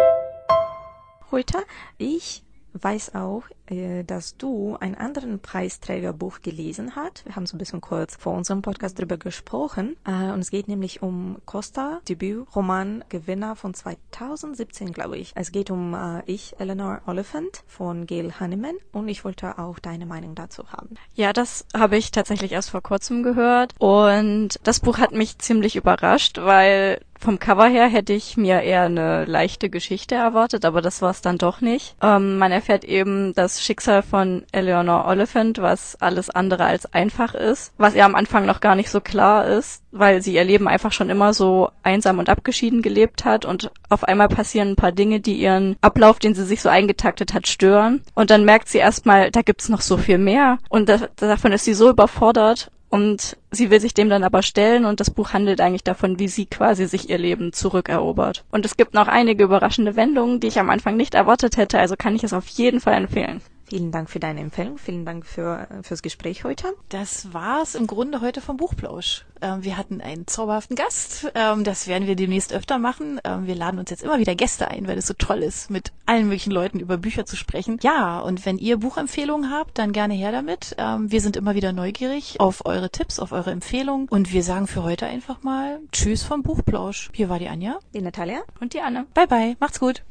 Heute, 1.32 1.58
ich 1.98 2.44
weiß 2.74 3.16
auch, 3.16 3.44
äh, 3.68 4.04
dass 4.04 4.38
du 4.38 4.78
ein 4.80 4.96
anderen 4.96 5.40
Preisträgerbuch 5.40 6.42
gelesen 6.42 6.96
hast. 6.96 7.26
Wir 7.26 7.36
haben 7.36 7.46
so 7.46 7.56
ein 7.56 7.60
bisschen 7.60 7.82
kurz 7.82 8.16
vor 8.16 8.34
unserem 8.34 8.62
Podcast 8.62 9.00
drüber 9.00 9.18
gesprochen. 9.18 9.96
Äh, 10.06 10.32
und 10.32 10.40
es 10.40 10.52
geht 10.52 10.68
nämlich 10.68 11.02
um 11.02 11.38
Costa, 11.46 12.02
Debütroman 12.08 13.04
Gewinner 13.10 13.56
von 13.56 13.74
2017, 13.74 14.92
glaube 14.94 15.18
ich. 15.18 15.32
Es 15.36 15.52
geht 15.52 15.72
um 15.72 15.94
äh, 15.94 16.24
Ich, 16.26 16.56
Eleanor 16.60 17.02
Oliphant 17.06 17.64
von 17.68 18.06
Gail 18.06 18.34
Hanneman. 18.40 18.76
Und 18.92 19.08
ich 19.08 19.24
wollte 19.24 19.58
auch 19.58 19.80
deine 19.80 20.06
Meinung 20.06 20.36
dazu 20.36 20.72
haben. 20.72 20.96
Ja, 21.14 21.34
das 21.34 21.66
habe 21.76 21.98
ich 21.98 22.12
tatsächlich 22.12 22.52
erst 22.52 22.70
vor 22.70 22.82
kurzem 22.82 23.24
gehört. 23.24 23.74
Und 23.80 24.60
das 24.64 24.80
Buch 24.80 24.98
hat 24.98 25.12
mich 25.12 25.38
ziemlich 25.40 25.76
überrascht, 25.76 26.38
weil 26.38 27.02
vom 27.22 27.40
Cover 27.40 27.68
her 27.68 27.88
hätte 27.88 28.14
ich 28.14 28.36
mir 28.36 28.62
eher 28.62 28.84
eine 28.84 29.26
leichte 29.26 29.70
Geschichte 29.70 30.16
erwartet, 30.16 30.66
aber 30.66 30.82
das 30.82 31.02
war 31.02 31.12
es 31.12 31.22
dann 31.22 31.38
doch 31.38 31.62
nicht. 31.62 31.96
Ähm, 32.02 32.38
man 32.38 32.52
erfährt 32.52 32.84
eben 32.84 33.34
das 33.36 33.62
Schicksal 33.62 34.02
von 34.02 34.44
Eleanor 34.52 35.06
Oliphant, 35.08 35.60
was 35.60 35.96
alles 36.02 36.30
andere 36.30 36.66
als 36.66 36.92
einfach 36.94 37.36
ist, 37.36 37.74
was 37.78 37.96
ihr 37.96 38.06
am 38.06 38.16
Anfang 38.16 38.46
noch 38.46 38.60
gar 38.60 38.76
nicht 38.76 38.90
so 38.90 39.02
klar 39.02 39.46
ist, 39.46 39.84
weil 39.92 40.22
sie 40.22 40.34
ihr 40.34 40.44
Leben 40.44 40.68
einfach 40.68 40.92
schon 40.92 41.10
immer 41.10 41.34
so 41.34 41.70
einsam 41.84 42.20
und 42.20 42.30
abgeschieden 42.30 42.82
gelebt 42.82 43.24
hat 43.24 43.46
und 43.46 43.72
auf 43.90 44.04
einmal 44.04 44.28
passieren 44.28 44.70
ein 44.70 44.76
paar 44.76 44.92
Dinge, 44.92 45.20
die 45.20 45.36
ihren 45.36 45.76
Ablauf, 45.82 46.20
den 46.20 46.34
sie 46.34 46.46
sich 46.46 46.62
so 46.62 46.70
eingetaktet 46.70 47.34
hat, 47.34 47.48
stören. 47.48 48.02
Und 48.16 48.32
dann 48.32 48.46
merkt 48.46 48.70
sie 48.70 48.80
erstmal, 48.80 49.32
da 49.32 49.42
gibt's 49.42 49.70
noch 49.70 49.82
so 49.82 49.98
viel 49.98 50.18
mehr. 50.18 50.58
Und 50.70 50.90
das, 50.90 51.08
davon 51.18 51.52
ist 51.52 51.66
sie 51.66 51.74
so 51.74 51.90
überfordert 51.90 52.72
und 52.92 53.38
sie 53.52 53.72
will 53.72 53.80
sich 53.80 53.94
dem 53.94 54.10
dann 54.10 54.24
aber 54.24 54.44
stellen 54.44 54.86
und 54.86 55.00
das 55.00 55.10
Buch 55.10 55.32
handelt 55.32 55.62
eigentlich 55.62 55.84
davon, 55.84 56.20
wie 56.20 56.28
sie 56.28 56.46
quasi 56.46 56.86
sich 56.86 57.10
ihr 57.10 57.18
Leben 57.18 57.54
zurückerobert. 57.54 58.44
Und 58.52 58.66
es 58.66 58.76
gibt 58.76 58.94
noch 58.94 59.08
einige 59.08 59.46
überraschende 59.46 59.96
Wendungen, 59.96 60.42
die 60.42 60.48
ich 60.48 60.60
am 60.60 60.70
Anfang 60.70 60.98
nicht 60.98 61.16
erwartet 61.16 61.56
hätte, 61.56 61.80
also 61.80 61.96
kann 61.98 62.16
ich 62.16 62.24
es 62.24 62.34
auf 62.34 62.48
jeden 62.50 62.82
Fall 62.82 62.96
empfehlen. 62.96 63.42
Vielen 63.72 63.94
Dank 63.94 64.10
für 64.10 64.20
deine 64.20 64.42
Empfehlung. 64.42 64.78
Vielen 64.78 65.06
Dank 65.06 65.26
für, 65.26 65.66
fürs 65.84 66.02
Gespräch 66.02 66.44
heute. 66.44 66.74
Das 66.90 67.34
war's 67.34 67.74
im 67.74 67.88
Grunde 67.88 68.20
heute 68.20 68.42
vom 68.42 68.58
Buchplausch. 68.58 69.24
Ähm, 69.42 69.64
wir 69.64 69.78
hatten 69.78 70.02
einen 70.02 70.28
zauberhaften 70.28 70.76
Gast. 70.76 71.32
Ähm, 71.36 71.64
das 71.64 71.88
werden 71.88 72.06
wir 72.06 72.18
demnächst 72.18 72.52
öfter 72.52 72.80
machen. 72.80 73.22
Ähm, 73.24 73.48
wir 73.48 73.56
laden 73.56 73.80
uns 73.80 73.90
jetzt 73.90 74.04
immer 74.04 74.20
wieder 74.20 74.36
Gäste 74.36 74.68
ein, 74.68 74.90
weil 74.90 74.98
es 74.98 75.08
so 75.08 75.14
toll 75.14 75.42
ist, 75.42 75.70
mit 75.70 75.94
allen 76.06 76.26
möglichen 76.26 76.52
Leuten 76.52 76.82
über 76.82 76.98
Bücher 76.98 77.26
zu 77.26 77.38
sprechen. 77.38 77.80
Ja, 77.82 78.20
und 78.20 78.46
wenn 78.46 78.58
ihr 78.58 78.76
Buchempfehlungen 78.76 79.50
habt, 79.50 79.78
dann 79.78 79.94
gerne 79.94 80.16
her 80.16 80.34
damit. 80.34 80.76
Wir 80.78 81.22
sind 81.22 81.38
immer 81.38 81.56
wieder 81.56 81.72
neugierig 81.72 82.42
auf 82.42 82.66
eure 82.66 82.90
Tipps, 82.90 83.20
auf 83.20 83.32
eure 83.32 83.52
Empfehlungen. 83.52 84.10
Und 84.10 84.34
wir 84.34 84.44
sagen 84.44 84.68
für 84.68 84.84
heute 84.84 85.06
einfach 85.06 85.44
mal 85.44 85.80
Tschüss 85.94 86.24
vom 86.24 86.44
Buchplausch. 86.44 87.10
Hier 87.14 87.30
war 87.30 87.40
die 87.40 87.48
Anja. 87.48 87.80
Die 87.94 88.02
Natalia. 88.02 88.42
Und 88.60 88.74
die 88.74 88.82
Anne. 88.82 89.06
Bye 89.14 89.28
bye. 89.28 89.56
Macht's 89.62 89.80
gut. 89.80 90.04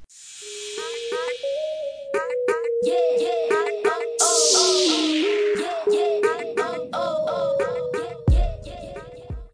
Yeah, 2.83 2.95
yeah, 3.19 3.31
Oh! 3.51 3.81
Oh! 3.85 4.07
oh, 4.23 4.53
oh, 4.57 5.85
yeah, 5.91 5.93
yeah, 5.93 6.55
Oh! 6.57 6.89
Oh! 6.95 7.27
oh, 7.29 7.57
oh. 7.61 7.90